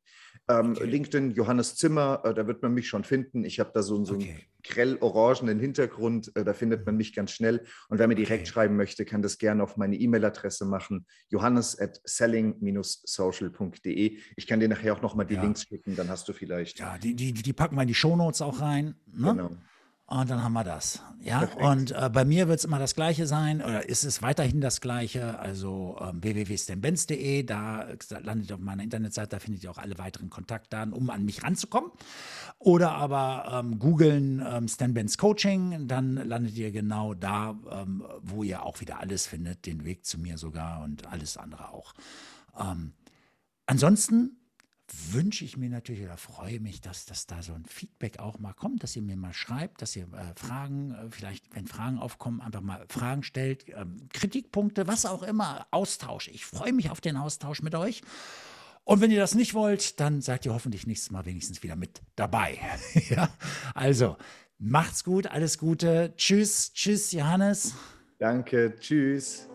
Ähm, 0.50 0.72
okay. 0.72 0.86
LinkedIn, 0.86 1.32
Johannes 1.32 1.78
Zimmer, 1.78 2.22
äh, 2.26 2.34
da 2.34 2.46
wird 2.48 2.62
man 2.62 2.74
mich 2.74 2.90
schon 2.90 3.06
finden. 3.06 3.46
Ich 3.46 3.62
habe 3.62 3.72
da 3.74 3.82
so, 3.82 4.04
so 4.04 4.16
okay. 4.16 4.32
einen 4.32 4.42
grell-orangenen 4.64 5.58
Hintergrund, 5.60 6.36
äh, 6.36 6.44
da 6.44 6.54
findet 6.54 6.86
man 6.86 6.98
mich 6.98 7.16
ganz 7.16 7.32
schnell. 7.32 7.64
Und 7.88 8.00
wer 8.00 8.08
mir 8.08 8.16
direkt 8.16 8.44
okay. 8.44 8.52
schreiben 8.52 8.76
möchte, 8.76 9.06
kann 9.06 9.22
das 9.22 9.38
gerne 9.38 9.64
auf 9.64 9.78
meine 9.78 9.96
E-Mail-Adresse 9.96 10.66
machen, 10.66 11.06
johannes 11.30 11.80
at 11.80 12.02
selling-social.de. 12.04 14.18
Ich 14.36 14.48
kann 14.48 14.60
dir 14.60 14.68
nachher 14.68 14.94
auch 14.94 15.02
nochmal 15.02 15.26
die 15.26 15.36
ja. 15.36 15.44
Links 15.44 15.64
schicken, 15.64 15.96
dann 15.96 16.10
hast 16.10 16.28
du 16.28 16.34
vielleicht. 16.34 16.80
Ja, 16.80 16.98
die, 16.98 17.16
die, 17.16 17.32
die 17.32 17.54
packen 17.54 17.76
wir 17.76 17.84
in 17.84 17.88
die 17.88 17.96
Shownotes 17.96 18.42
auch 18.42 18.60
rein. 18.60 18.96
Ne? 19.14 19.32
Genau. 19.32 19.52
Und 20.06 20.30
dann 20.30 20.44
haben 20.44 20.54
wir 20.54 20.66
das. 20.66 21.02
Ja, 21.22 21.40
Perfekt. 21.40 21.62
und 21.62 21.92
äh, 21.92 22.10
bei 22.12 22.26
mir 22.26 22.50
wird 22.50 22.60
es 22.60 22.66
immer 22.66 22.78
das 22.78 22.94
Gleiche 22.94 23.26
sein, 23.26 23.62
oder 23.62 23.88
ist 23.88 24.04
es 24.04 24.22
weiterhin 24.22 24.60
das 24.60 24.82
Gleiche? 24.82 25.40
Also 25.40 25.98
ähm, 26.02 26.22
www.stanbenz.de, 26.22 27.44
da, 27.44 27.88
da 28.10 28.20
landet 28.20 28.50
ihr 28.50 28.56
auf 28.56 28.62
meiner 28.62 28.84
Internetseite, 28.84 29.30
da 29.30 29.40
findet 29.40 29.64
ihr 29.64 29.72
auch 29.72 29.78
alle 29.78 29.98
weiteren 29.98 30.30
Kontaktdaten, 30.30 30.92
um 30.94 31.10
an 31.10 31.24
mich 31.24 31.44
ranzukommen. 31.44 31.90
Oder 32.60 32.92
aber 32.92 33.62
ähm, 33.64 33.80
googeln 33.80 34.46
ähm, 34.46 34.68
Stan 34.68 34.94
Benz 34.94 35.18
Coaching, 35.18 35.88
dann 35.88 36.16
landet 36.16 36.58
ihr 36.58 36.72
genau 36.72 37.14
da, 37.14 37.58
ähm, 37.72 38.04
wo 38.22 38.44
ihr 38.44 38.64
auch 38.64 38.82
wieder 38.82 39.00
alles 39.00 39.26
findet, 39.26 39.66
den 39.66 39.86
Weg 39.86 40.06
zu 40.06 40.20
mir 40.20 40.38
sogar 40.38 40.84
und 40.84 41.08
alles 41.08 41.38
andere 41.38 41.70
auch. 41.70 41.94
Ähm, 42.60 42.92
ansonsten 43.68 44.38
wünsche 45.12 45.46
ich 45.46 45.58
mir 45.58 45.70
natürlich 45.70 46.04
oder 46.04 46.18
freue 46.18 46.60
mich, 46.60 46.82
dass, 46.82 47.06
dass 47.06 47.26
da 47.26 47.42
so 47.42 47.54
ein 47.54 47.66
Feedback 47.66 48.20
auch 48.20 48.40
mal 48.40 48.54
kommt, 48.54 48.84
dass 48.84 48.96
ihr 48.96 49.02
mir 49.02 49.16
mal 49.16 49.34
schreibt, 49.34 49.82
dass 49.82 49.96
ihr 49.96 50.06
äh, 50.14 50.34
Fragen, 50.36 50.92
äh, 50.92 51.10
vielleicht, 51.10 51.56
wenn 51.56 51.68
Fragen 51.68 52.00
aufkommen, 52.00 52.42
einfach 52.42 52.62
mal 52.62 52.86
Fragen 52.90 53.24
stellt, 53.24 53.66
ähm, 53.70 54.08
Kritikpunkte, 54.12 54.88
was 54.88 55.06
auch 55.06 55.24
immer, 55.24 55.68
Austausch. 55.72 56.28
Ich 56.28 56.46
freue 56.46 56.74
mich 56.74 56.90
auf 56.90 57.02
den 57.02 57.18
Austausch 57.18 57.62
mit 57.62 57.76
euch. 57.76 58.02
Und 58.84 59.00
wenn 59.00 59.12
ihr 59.12 59.20
das 59.20 59.34
nicht 59.34 59.54
wollt, 59.54 60.00
dann 60.00 60.22
seid 60.22 60.46
ihr 60.46 60.54
hoffentlich 60.54 60.86
nächstes 60.86 61.12
Mal 61.12 61.26
wenigstens 61.26 61.64
wieder 61.64 61.78
mit 61.78 62.02
dabei. 62.16 62.60
ja? 63.10 63.30
Also, 63.74 64.18
macht's 64.58 65.04
gut, 65.04 65.28
alles 65.28 65.58
Gute. 65.58 66.14
Tschüss, 66.18 66.74
tschüss, 66.74 67.14
Johannes. 67.14 67.74
Danke, 68.20 68.76
tschüss. 68.80 69.48